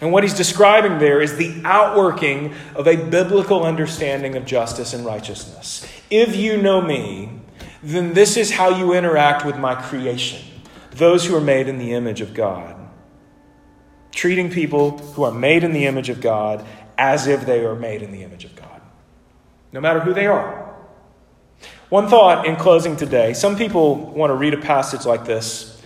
And 0.00 0.12
what 0.12 0.22
he's 0.22 0.34
describing 0.34 1.00
there 1.00 1.20
is 1.20 1.36
the 1.36 1.60
outworking 1.64 2.54
of 2.76 2.86
a 2.86 2.94
biblical 2.94 3.64
understanding 3.64 4.36
of 4.36 4.46
justice 4.46 4.94
and 4.94 5.04
righteousness. 5.04 5.84
If 6.08 6.36
you 6.36 6.56
know 6.62 6.80
me, 6.80 7.37
then 7.88 8.12
this 8.12 8.36
is 8.36 8.50
how 8.50 8.68
you 8.68 8.92
interact 8.92 9.46
with 9.46 9.56
my 9.56 9.74
creation 9.74 10.44
those 10.90 11.24
who 11.24 11.36
are 11.36 11.40
made 11.40 11.68
in 11.68 11.78
the 11.78 11.92
image 11.92 12.20
of 12.20 12.34
God. 12.34 12.74
Treating 14.10 14.50
people 14.50 14.98
who 14.98 15.22
are 15.22 15.32
made 15.32 15.62
in 15.62 15.72
the 15.72 15.86
image 15.86 16.08
of 16.08 16.20
God 16.20 16.66
as 16.98 17.28
if 17.28 17.46
they 17.46 17.64
are 17.64 17.76
made 17.76 18.02
in 18.02 18.10
the 18.10 18.24
image 18.24 18.44
of 18.44 18.56
God, 18.56 18.80
no 19.72 19.80
matter 19.80 20.00
who 20.00 20.12
they 20.12 20.26
are. 20.26 20.74
One 21.88 22.08
thought 22.08 22.46
in 22.46 22.56
closing 22.56 22.96
today 22.96 23.32
some 23.32 23.56
people 23.56 23.96
want 23.96 24.30
to 24.30 24.34
read 24.34 24.54
a 24.54 24.58
passage 24.60 25.06
like 25.06 25.24
this 25.24 25.77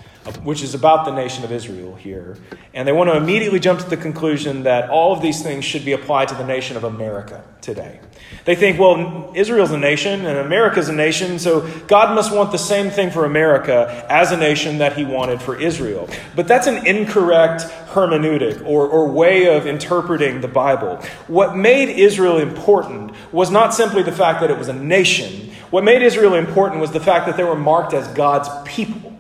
which 0.43 0.63
is 0.63 0.75
about 0.75 1.05
the 1.05 1.11
nation 1.11 1.45
of 1.45 1.51
Israel 1.51 1.95
here. 1.97 2.37
And 2.75 2.87
they 2.87 2.93
want 2.93 3.11
to 3.11 3.17
immediately 3.17 3.59
jump 3.59 3.81
to 3.81 3.91
the 3.91 3.97
conclusion 3.97 4.63
that 4.63 4.89
all 4.89 5.13
of 5.13 5.21
these 5.21 5.43
things 5.43 5.65
should 5.65 5.85
be 5.85 5.93
applied 5.93 6.29
to 6.29 6.35
the 6.35 6.47
nation 6.47 6.77
of 6.77 6.85
America 6.85 7.45
today. 7.61 8.01
They 8.45 8.55
think, 8.55 8.79
well, 8.79 9.33
Israel's 9.35 9.73
a 9.73 9.79
nation 9.79 10.25
and 10.25 10.39
America's 10.39 10.89
a 10.89 10.93
nation, 10.93 11.39
so 11.39 11.69
God 11.87 12.15
must 12.15 12.33
want 12.33 12.53
the 12.53 12.59
same 12.59 12.91
thing 12.91 13.11
for 13.11 13.25
America 13.25 14.07
as 14.09 14.33
a 14.33 14.37
nation 14.37 14.79
that 14.79 14.97
he 14.97 15.05
wanted 15.05 15.43
for 15.43 15.61
Israel. 15.61 16.09
But 16.37 16.49
that's 16.49 16.67
an 16.67 16.87
incorrect 16.87 17.63
hermeneutic 17.93 18.65
or, 18.65 18.89
or 18.89 19.11
way 19.11 19.55
of 19.55 19.67
interpreting 19.67 20.41
the 20.41 20.49
Bible. 20.49 20.97
What 21.27 21.57
made 21.57 21.89
Israel 21.89 22.39
important 22.39 23.13
was 23.33 23.51
not 23.51 23.75
simply 23.75 24.03
the 24.03 24.13
fact 24.13 24.41
that 24.41 24.51
it 24.51 24.59
was 24.59 24.69
a 24.69 24.73
nation. 24.73 25.51
What 25.71 25.85
made 25.85 26.03
Israel 26.03 26.35
important 26.35 26.81
was 26.81 26.93
the 26.93 27.01
fact 27.01 27.27
that 27.27 27.37
they 27.37 27.45
were 27.45 27.57
marked 27.57 27.93
as 27.93 28.07
God's 28.09 28.49
people 28.65 29.12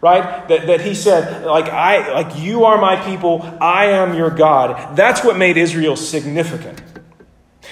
right 0.00 0.48
that, 0.48 0.66
that 0.66 0.80
he 0.80 0.94
said 0.94 1.44
like 1.44 1.68
i 1.68 2.12
like 2.12 2.38
you 2.38 2.64
are 2.64 2.80
my 2.80 2.96
people 3.04 3.42
i 3.60 3.86
am 3.86 4.16
your 4.16 4.30
god 4.30 4.96
that's 4.96 5.24
what 5.24 5.36
made 5.36 5.56
israel 5.56 5.96
significant 5.96 6.82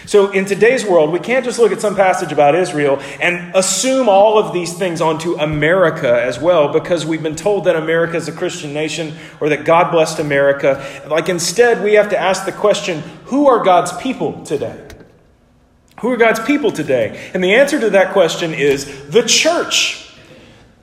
So, 0.09 0.31
in 0.31 0.47
today's 0.47 0.87
world, 0.87 1.13
we 1.13 1.19
can't 1.19 1.45
just 1.45 1.59
look 1.59 1.71
at 1.71 1.83
some 1.83 1.95
passage 1.95 2.33
about 2.33 2.55
Israel 2.55 2.99
and 3.21 3.55
assume 3.55 4.09
all 4.09 4.39
of 4.39 4.55
these 4.55 4.73
things 4.73 5.03
onto 5.03 5.37
America 5.37 6.23
as 6.23 6.41
well 6.41 6.73
because 6.73 7.05
we've 7.05 7.23
been 7.23 7.37
told 7.37 7.65
that 7.65 7.77
America 7.77 8.17
is 8.17 8.27
a 8.27 8.33
Christian 8.33 8.73
nation 8.73 9.15
or 9.39 9.51
that 9.51 9.67
God 9.67 9.91
blessed 9.91 10.19
America. 10.19 10.83
Like, 11.09 11.29
instead, 11.29 11.85
we 11.85 11.93
have 11.93 12.09
to 12.09 12.19
ask 12.19 12.47
the 12.47 12.53
question 12.53 13.01
who 13.27 13.49
are 13.49 13.63
God's 13.63 13.95
people 13.99 14.43
today? 14.45 14.83
Who 16.01 16.11
are 16.11 16.17
God's 16.17 16.41
people 16.41 16.71
today? 16.71 17.31
And 17.35 17.45
the 17.45 17.57
answer 17.57 17.79
to 17.79 17.91
that 17.91 18.15
question 18.15 18.55
is 18.55 19.11
the 19.11 19.25
church. 19.25 20.17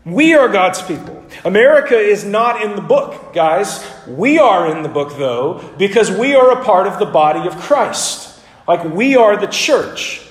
We 0.05 0.35
are 0.35 0.49
God's 0.49 0.83
people. 0.83 1.24
America 1.43 1.97
is 1.97 2.23
not 2.23 2.61
in 2.61 2.75
the 2.75 2.81
book, 2.81 3.33
guys. 3.33 3.85
We 4.07 4.37
are 4.39 4.75
in 4.75 4.83
the 4.83 4.89
book, 4.89 5.17
though, 5.17 5.73
because 5.77 6.11
we 6.11 6.35
are 6.35 6.59
a 6.59 6.63
part 6.63 6.87
of 6.87 6.99
the 6.99 7.05
body 7.05 7.47
of 7.47 7.55
Christ. 7.57 8.39
Like 8.67 8.83
we 8.83 9.15
are 9.15 9.37
the 9.37 9.47
church. 9.47 10.21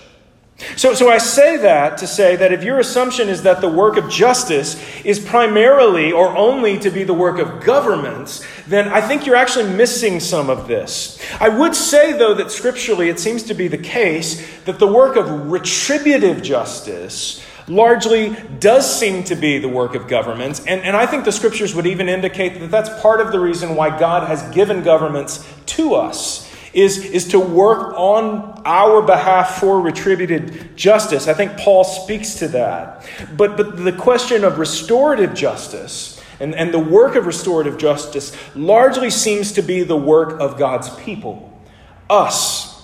So, 0.77 0.95
so 0.95 1.11
I 1.11 1.19
say 1.19 1.57
that 1.59 1.99
to 1.99 2.07
say 2.07 2.37
that 2.37 2.53
if 2.53 2.63
your 2.63 2.79
assumption 2.79 3.29
is 3.29 3.43
that 3.43 3.61
the 3.61 3.69
work 3.69 3.97
of 3.97 4.09
justice 4.09 4.81
is 5.05 5.19
primarily 5.19 6.13
or 6.13 6.29
only 6.37 6.79
to 6.79 6.91
be 6.91 7.03
the 7.03 7.15
work 7.15 7.39
of 7.39 7.65
governments, 7.65 8.47
then 8.69 8.89
I 8.89 9.01
think 9.01 9.27
you're 9.27 9.37
actually 9.37 9.75
missing 9.75 10.21
some 10.21 10.51
of 10.51 10.69
this. 10.69 11.21
I 11.41 11.49
would 11.49 11.75
say, 11.75 12.13
though, 12.13 12.35
that 12.35 12.53
scripturally 12.53 13.09
it 13.09 13.19
seems 13.19 13.43
to 13.45 13.55
be 13.55 13.67
the 13.67 13.79
case 13.79 14.47
that 14.65 14.79
the 14.79 14.87
work 14.87 15.17
of 15.17 15.51
retributive 15.51 16.41
justice 16.41 17.44
largely 17.67 18.37
does 18.59 18.99
seem 18.99 19.25
to 19.25 19.35
be 19.35 19.59
the 19.59 19.69
work 19.69 19.95
of 19.95 20.09
governments. 20.09 20.61
And, 20.67 20.83
and 20.83 20.97
I 20.97 21.07
think 21.07 21.25
the 21.25 21.33
scriptures 21.33 21.75
would 21.75 21.87
even 21.87 22.09
indicate 22.09 22.61
that 22.61 22.71
that's 22.71 22.91
part 23.01 23.21
of 23.21 23.33
the 23.33 23.41
reason 23.41 23.75
why 23.75 23.99
God 23.99 24.29
has 24.29 24.43
given 24.55 24.83
governments 24.83 25.47
to 25.67 25.95
us 25.95 26.51
is, 26.75 26.99
is 26.99 27.29
to 27.29 27.39
work 27.39 27.95
on 27.97 28.63
our 28.65 29.01
behalf 29.01 29.61
for 29.61 29.81
retributed 29.81 30.77
justice. 30.77 31.29
I 31.29 31.35
think 31.35 31.57
Paul 31.57 31.85
speaks 31.85 32.35
to 32.37 32.49
that. 32.49 33.07
But, 33.37 33.57
but 33.57 33.77
the 33.77 33.93
question 33.93 34.45
of 34.45 34.59
restorative 34.59 35.35
justice 35.35 36.21
and, 36.41 36.55
and 36.55 36.75
the 36.75 36.81
work 36.81 37.15
of 37.15 37.27
restorative 37.27 37.79
justice 37.79 38.37
largely 38.57 39.11
seems 39.11 39.53
to 39.53 39.63
be 39.63 39.85
the 39.85 39.97
work 39.97 40.41
of 40.41 40.59
God's 40.59 40.91
people, 40.97 41.63
us. 42.11 42.83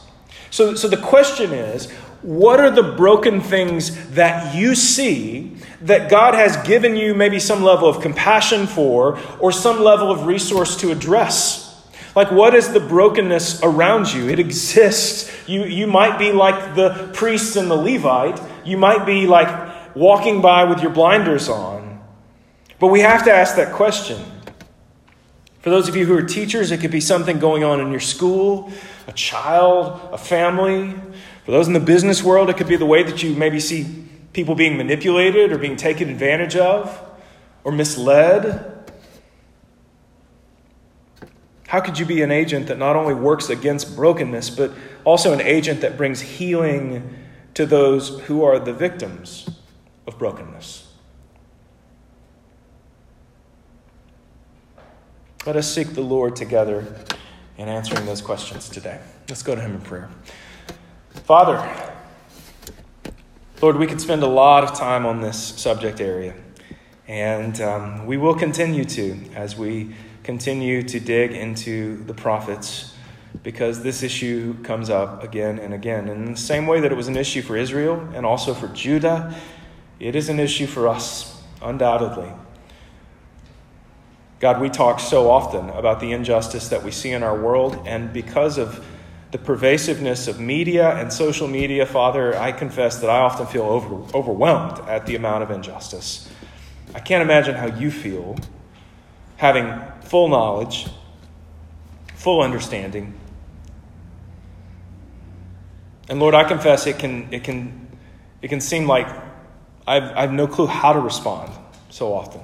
So, 0.50 0.74
so 0.74 0.88
the 0.88 0.96
question 0.96 1.52
is 1.52 1.92
what 2.22 2.60
are 2.60 2.70
the 2.70 2.82
broken 2.82 3.40
things 3.40 4.10
that 4.10 4.54
you 4.54 4.74
see 4.74 5.56
that 5.82 6.10
God 6.10 6.34
has 6.34 6.56
given 6.66 6.96
you 6.96 7.14
maybe 7.14 7.38
some 7.38 7.62
level 7.62 7.88
of 7.88 8.02
compassion 8.02 8.66
for 8.66 9.18
or 9.38 9.52
some 9.52 9.82
level 9.82 10.10
of 10.10 10.26
resource 10.26 10.76
to 10.78 10.90
address? 10.90 11.66
Like, 12.14 12.30
what 12.30 12.54
is 12.54 12.72
the 12.72 12.80
brokenness 12.80 13.62
around 13.62 14.12
you? 14.12 14.28
It 14.28 14.38
exists. 14.38 15.30
You, 15.48 15.64
you 15.64 15.86
might 15.86 16.18
be 16.18 16.32
like 16.32 16.74
the 16.74 17.10
priest 17.14 17.56
and 17.56 17.70
the 17.70 17.76
Levite. 17.76 18.40
You 18.64 18.76
might 18.76 19.06
be 19.06 19.26
like 19.26 19.94
walking 19.94 20.42
by 20.42 20.64
with 20.64 20.82
your 20.82 20.90
blinders 20.90 21.48
on. 21.48 22.02
But 22.78 22.88
we 22.88 23.00
have 23.00 23.24
to 23.24 23.32
ask 23.32 23.56
that 23.56 23.72
question. 23.72 24.22
For 25.60 25.70
those 25.70 25.88
of 25.88 25.96
you 25.96 26.06
who 26.06 26.16
are 26.16 26.22
teachers, 26.22 26.70
it 26.70 26.80
could 26.80 26.90
be 26.90 27.02
something 27.02 27.38
going 27.38 27.64
on 27.64 27.80
in 27.80 27.90
your 27.90 28.00
school, 28.00 28.72
a 29.06 29.12
child, 29.12 30.00
a 30.12 30.18
family. 30.18 30.94
For 31.44 31.52
those 31.52 31.66
in 31.66 31.72
the 31.72 31.80
business 31.80 32.22
world, 32.22 32.50
it 32.50 32.56
could 32.56 32.68
be 32.68 32.76
the 32.76 32.86
way 32.86 33.02
that 33.02 33.22
you 33.22 33.34
maybe 33.34 33.60
see 33.60 34.06
people 34.32 34.54
being 34.54 34.76
manipulated 34.76 35.52
or 35.52 35.58
being 35.58 35.76
taken 35.76 36.08
advantage 36.08 36.56
of 36.56 37.02
or 37.64 37.72
misled. 37.72 38.66
How 41.66 41.80
could 41.80 41.98
you 41.98 42.04
be 42.04 42.22
an 42.22 42.30
agent 42.30 42.66
that 42.66 42.78
not 42.78 42.96
only 42.96 43.14
works 43.14 43.48
against 43.48 43.94
brokenness, 43.94 44.50
but 44.50 44.72
also 45.04 45.32
an 45.32 45.40
agent 45.40 45.80
that 45.80 45.96
brings 45.96 46.20
healing 46.20 47.16
to 47.54 47.64
those 47.64 48.20
who 48.20 48.42
are 48.44 48.58
the 48.58 48.72
victims 48.72 49.48
of 50.06 50.18
brokenness? 50.18 50.92
Let 55.46 55.56
us 55.56 55.72
seek 55.72 55.94
the 55.94 56.02
Lord 56.02 56.36
together 56.36 56.84
in 57.56 57.68
answering 57.68 58.04
those 58.04 58.20
questions 58.20 58.68
today. 58.68 59.00
Let's 59.28 59.42
go 59.42 59.54
to 59.54 59.60
Him 59.60 59.74
in 59.74 59.80
prayer. 59.80 60.10
Father, 61.10 61.92
Lord, 63.60 63.76
we 63.76 63.86
could 63.86 64.00
spend 64.00 64.22
a 64.22 64.28
lot 64.28 64.62
of 64.62 64.74
time 64.74 65.04
on 65.04 65.20
this 65.20 65.38
subject 65.38 66.00
area, 66.00 66.34
and 67.08 67.60
um, 67.60 68.06
we 68.06 68.16
will 68.16 68.34
continue 68.34 68.84
to 68.84 69.18
as 69.34 69.56
we 69.56 69.94
continue 70.22 70.82
to 70.84 71.00
dig 71.00 71.32
into 71.32 72.02
the 72.04 72.14
prophets 72.14 72.94
because 73.42 73.82
this 73.82 74.02
issue 74.02 74.54
comes 74.62 74.88
up 74.88 75.22
again 75.24 75.58
and 75.58 75.74
again. 75.74 76.08
And 76.08 76.28
in 76.28 76.32
the 76.32 76.40
same 76.40 76.66
way 76.66 76.80
that 76.80 76.92
it 76.92 76.94
was 76.94 77.08
an 77.08 77.16
issue 77.16 77.42
for 77.42 77.56
Israel 77.56 78.08
and 78.14 78.24
also 78.24 78.54
for 78.54 78.68
Judah, 78.68 79.34
it 79.98 80.14
is 80.14 80.28
an 80.28 80.38
issue 80.38 80.66
for 80.66 80.88
us, 80.88 81.42
undoubtedly. 81.60 82.30
God, 84.38 84.60
we 84.60 84.70
talk 84.70 85.00
so 85.00 85.28
often 85.30 85.68
about 85.70 86.00
the 86.00 86.12
injustice 86.12 86.68
that 86.68 86.82
we 86.82 86.90
see 86.90 87.10
in 87.10 87.22
our 87.22 87.38
world, 87.38 87.82
and 87.84 88.12
because 88.12 88.56
of 88.56 88.84
the 89.30 89.38
pervasiveness 89.38 90.26
of 90.26 90.40
media 90.40 90.96
and 90.96 91.12
social 91.12 91.46
media, 91.46 91.86
Father, 91.86 92.36
I 92.36 92.52
confess 92.52 93.00
that 93.00 93.10
I 93.10 93.18
often 93.18 93.46
feel 93.46 93.62
over, 93.62 94.16
overwhelmed 94.16 94.80
at 94.88 95.06
the 95.06 95.14
amount 95.14 95.44
of 95.44 95.50
injustice. 95.50 96.28
I 96.94 97.00
can't 97.00 97.22
imagine 97.22 97.54
how 97.54 97.66
you 97.66 97.90
feel 97.90 98.36
having 99.36 99.80
full 100.02 100.28
knowledge, 100.28 100.86
full 102.14 102.42
understanding. 102.42 103.18
And 106.08 106.18
Lord, 106.18 106.34
I 106.34 106.44
confess 106.44 106.86
it 106.86 106.98
can, 106.98 107.32
it 107.32 107.44
can, 107.44 107.96
it 108.42 108.48
can 108.48 108.60
seem 108.60 108.86
like 108.86 109.06
I've, 109.86 110.02
I 110.02 110.22
have 110.22 110.32
no 110.32 110.46
clue 110.46 110.66
how 110.66 110.92
to 110.92 111.00
respond 111.00 111.52
so 111.88 112.12
often. 112.12 112.40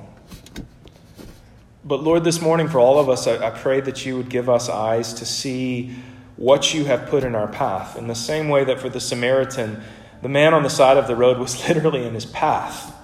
But 1.85 2.03
Lord, 2.03 2.25
this 2.25 2.41
morning 2.41 2.69
for 2.69 2.79
all 2.79 2.99
of 2.99 3.09
us, 3.09 3.27
I, 3.27 3.49
I 3.49 3.51
pray 3.51 3.81
that 3.81 4.07
you 4.07 4.17
would 4.17 4.29
give 4.29 4.49
us 4.49 4.69
eyes 4.69 5.15
to 5.15 5.27
see 5.27 5.97
what 6.37 6.75
you 6.75 6.85
have 6.85 7.07
put 7.09 7.25
in 7.25 7.35
our 7.35 7.49
path. 7.49 7.97
In 7.97 8.07
the 8.09 8.15
same 8.15 8.49
way 8.49 8.65
that 8.65 8.81
for 8.81 8.89
the 8.89 9.01
Samaritan, 9.01 9.83
the 10.23 10.29
man 10.29 10.55
on 10.55 10.63
the 10.63 10.71
side 10.71 10.97
of 10.97 11.07
the 11.07 11.17
road 11.17 11.39
was 11.39 11.57
literally 11.69 12.07
in 12.07 12.15
his 12.15 12.27
path. 12.27 12.95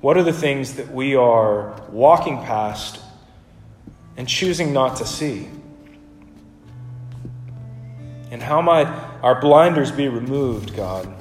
What 0.00 0.16
are 0.16 0.22
the 0.22 0.32
things 0.32 0.74
that 0.74 0.90
we 0.90 1.14
are 1.14 1.80
walking 1.90 2.38
past 2.38 3.00
and 4.16 4.26
choosing 4.28 4.72
not 4.72 4.96
to 4.96 5.06
see? 5.06 5.48
And 8.30 8.42
how 8.42 8.62
might 8.62 8.86
our 9.22 9.40
blinders 9.40 9.90
be 9.90 10.08
removed, 10.08 10.74
God? 10.76 11.12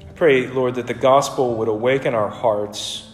I 0.00 0.12
pray, 0.14 0.46
Lord, 0.46 0.76
that 0.76 0.86
the 0.86 0.94
gospel 0.94 1.56
would 1.56 1.68
awaken 1.68 2.14
our 2.14 2.30
hearts 2.30 3.05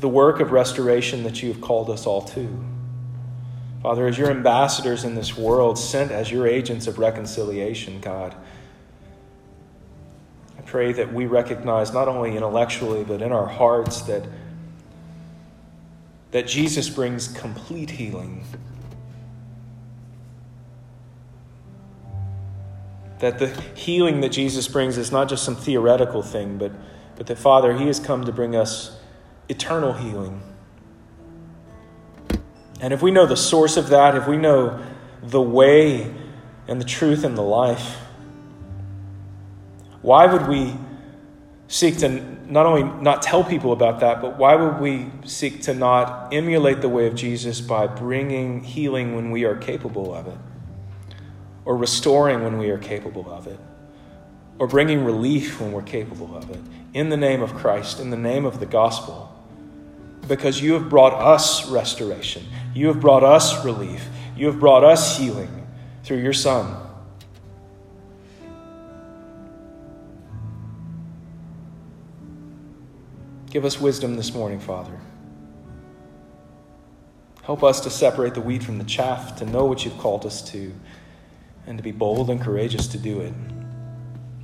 the 0.00 0.08
work 0.08 0.40
of 0.40 0.52
restoration 0.52 1.22
that 1.22 1.42
you 1.42 1.52
have 1.52 1.60
called 1.60 1.90
us 1.90 2.06
all 2.06 2.22
to. 2.22 2.64
Father, 3.82 4.06
as 4.06 4.18
your 4.18 4.30
ambassadors 4.30 5.04
in 5.04 5.14
this 5.14 5.36
world, 5.36 5.78
sent 5.78 6.10
as 6.10 6.30
your 6.30 6.46
agents 6.46 6.86
of 6.86 6.98
reconciliation, 6.98 8.00
God 8.00 8.34
I 10.60 10.62
pray 10.62 10.92
that 10.92 11.10
we 11.10 11.24
recognize 11.24 11.90
not 11.92 12.06
only 12.06 12.36
intellectually 12.36 13.02
but 13.02 13.22
in 13.22 13.32
our 13.32 13.46
hearts 13.46 14.02
that 14.02 14.24
that 16.32 16.46
Jesus 16.46 16.88
brings 16.88 17.28
complete 17.28 17.90
healing. 17.90 18.44
That 23.18 23.38
the 23.38 23.48
healing 23.74 24.20
that 24.20 24.28
Jesus 24.30 24.68
brings 24.68 24.96
is 24.96 25.10
not 25.10 25.28
just 25.28 25.44
some 25.44 25.56
theoretical 25.56 26.22
thing, 26.22 26.56
but, 26.56 26.72
but 27.16 27.26
that, 27.26 27.36
Father, 27.36 27.76
He 27.76 27.86
has 27.86 27.98
come 27.98 28.24
to 28.24 28.32
bring 28.32 28.54
us 28.54 28.99
eternal 29.50 29.92
healing. 29.92 30.40
And 32.80 32.94
if 32.94 33.02
we 33.02 33.10
know 33.10 33.26
the 33.26 33.36
source 33.36 33.76
of 33.76 33.88
that, 33.88 34.14
if 34.14 34.26
we 34.26 34.36
know 34.36 34.82
the 35.22 35.42
way 35.42 36.14
and 36.68 36.80
the 36.80 36.84
truth 36.84 37.24
and 37.24 37.36
the 37.36 37.42
life, 37.42 37.96
why 40.02 40.24
would 40.26 40.48
we 40.48 40.74
seek 41.68 41.98
to 41.98 42.08
not 42.50 42.64
only 42.64 42.84
not 43.02 43.22
tell 43.22 43.44
people 43.44 43.72
about 43.72 44.00
that, 44.00 44.22
but 44.22 44.38
why 44.38 44.54
would 44.54 44.80
we 44.80 45.10
seek 45.24 45.62
to 45.62 45.74
not 45.74 46.32
emulate 46.32 46.80
the 46.80 46.88
way 46.88 47.06
of 47.06 47.14
Jesus 47.14 47.60
by 47.60 47.86
bringing 47.86 48.62
healing 48.62 49.14
when 49.14 49.30
we 49.30 49.44
are 49.44 49.56
capable 49.56 50.14
of 50.14 50.26
it, 50.26 50.38
or 51.64 51.76
restoring 51.76 52.42
when 52.42 52.56
we 52.56 52.70
are 52.70 52.78
capable 52.78 53.30
of 53.30 53.46
it, 53.46 53.58
or 54.58 54.66
bringing 54.66 55.04
relief 55.04 55.60
when 55.60 55.72
we're 55.72 55.82
capable 55.82 56.36
of 56.36 56.50
it, 56.50 56.60
in 56.94 57.08
the 57.08 57.16
name 57.16 57.42
of 57.42 57.54
Christ, 57.54 58.00
in 58.00 58.10
the 58.10 58.16
name 58.16 58.46
of 58.46 58.58
the 58.58 58.66
gospel? 58.66 59.36
Because 60.30 60.62
you 60.62 60.74
have 60.74 60.88
brought 60.88 61.12
us 61.12 61.68
restoration, 61.68 62.46
you 62.72 62.86
have 62.86 63.00
brought 63.00 63.24
us 63.24 63.64
relief, 63.64 64.08
you 64.36 64.46
have 64.46 64.60
brought 64.60 64.84
us 64.84 65.18
healing 65.18 65.66
through 66.04 66.18
your 66.18 66.32
Son. 66.32 66.86
Give 73.50 73.64
us 73.64 73.80
wisdom 73.80 74.14
this 74.14 74.32
morning, 74.32 74.60
Father. 74.60 75.00
Help 77.42 77.64
us 77.64 77.80
to 77.80 77.90
separate 77.90 78.34
the 78.34 78.40
wheat 78.40 78.62
from 78.62 78.78
the 78.78 78.84
chaff, 78.84 79.34
to 79.38 79.44
know 79.44 79.64
what 79.64 79.84
you've 79.84 79.98
called 79.98 80.24
us 80.24 80.48
to, 80.52 80.72
and 81.66 81.76
to 81.76 81.82
be 81.82 81.90
bold 81.90 82.30
and 82.30 82.40
courageous 82.40 82.86
to 82.86 82.98
do 82.98 83.20
it. 83.20 83.34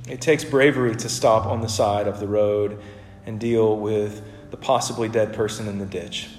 It 0.09 0.19
takes 0.19 0.43
bravery 0.43 0.97
to 0.97 1.07
stop 1.07 1.45
on 1.45 1.61
the 1.61 1.69
side 1.69 2.07
of 2.09 2.19
the 2.19 2.27
road 2.27 2.77
and 3.25 3.39
deal 3.39 3.77
with 3.77 4.21
the 4.51 4.57
possibly 4.57 5.09
dead 5.09 5.33
person 5.33 5.67
in 5.67 5.79
the 5.79 5.85
ditch. 5.85 6.29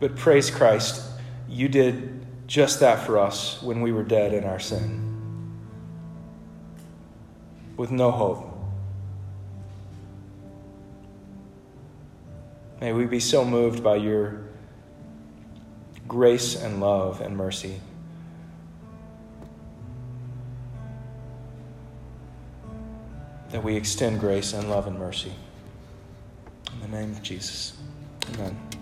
But 0.00 0.16
praise 0.16 0.50
Christ, 0.50 1.02
you 1.48 1.68
did 1.68 2.24
just 2.46 2.80
that 2.80 3.04
for 3.04 3.18
us 3.18 3.62
when 3.62 3.82
we 3.82 3.92
were 3.92 4.04
dead 4.04 4.32
in 4.32 4.44
our 4.44 4.58
sin, 4.58 5.56
with 7.76 7.90
no 7.90 8.10
hope. 8.10 8.44
May 12.80 12.92
we 12.92 13.06
be 13.06 13.20
so 13.20 13.44
moved 13.44 13.82
by 13.82 13.96
your 13.96 14.46
grace 16.06 16.54
and 16.54 16.80
love 16.80 17.20
and 17.20 17.36
mercy. 17.36 17.80
That 23.50 23.64
we 23.64 23.76
extend 23.76 24.20
grace 24.20 24.52
and 24.52 24.68
love 24.68 24.86
and 24.86 24.98
mercy. 24.98 25.32
In 26.72 26.90
the 26.90 26.98
name 26.98 27.12
of 27.12 27.22
Jesus. 27.22 27.76
Amen. 28.34 28.77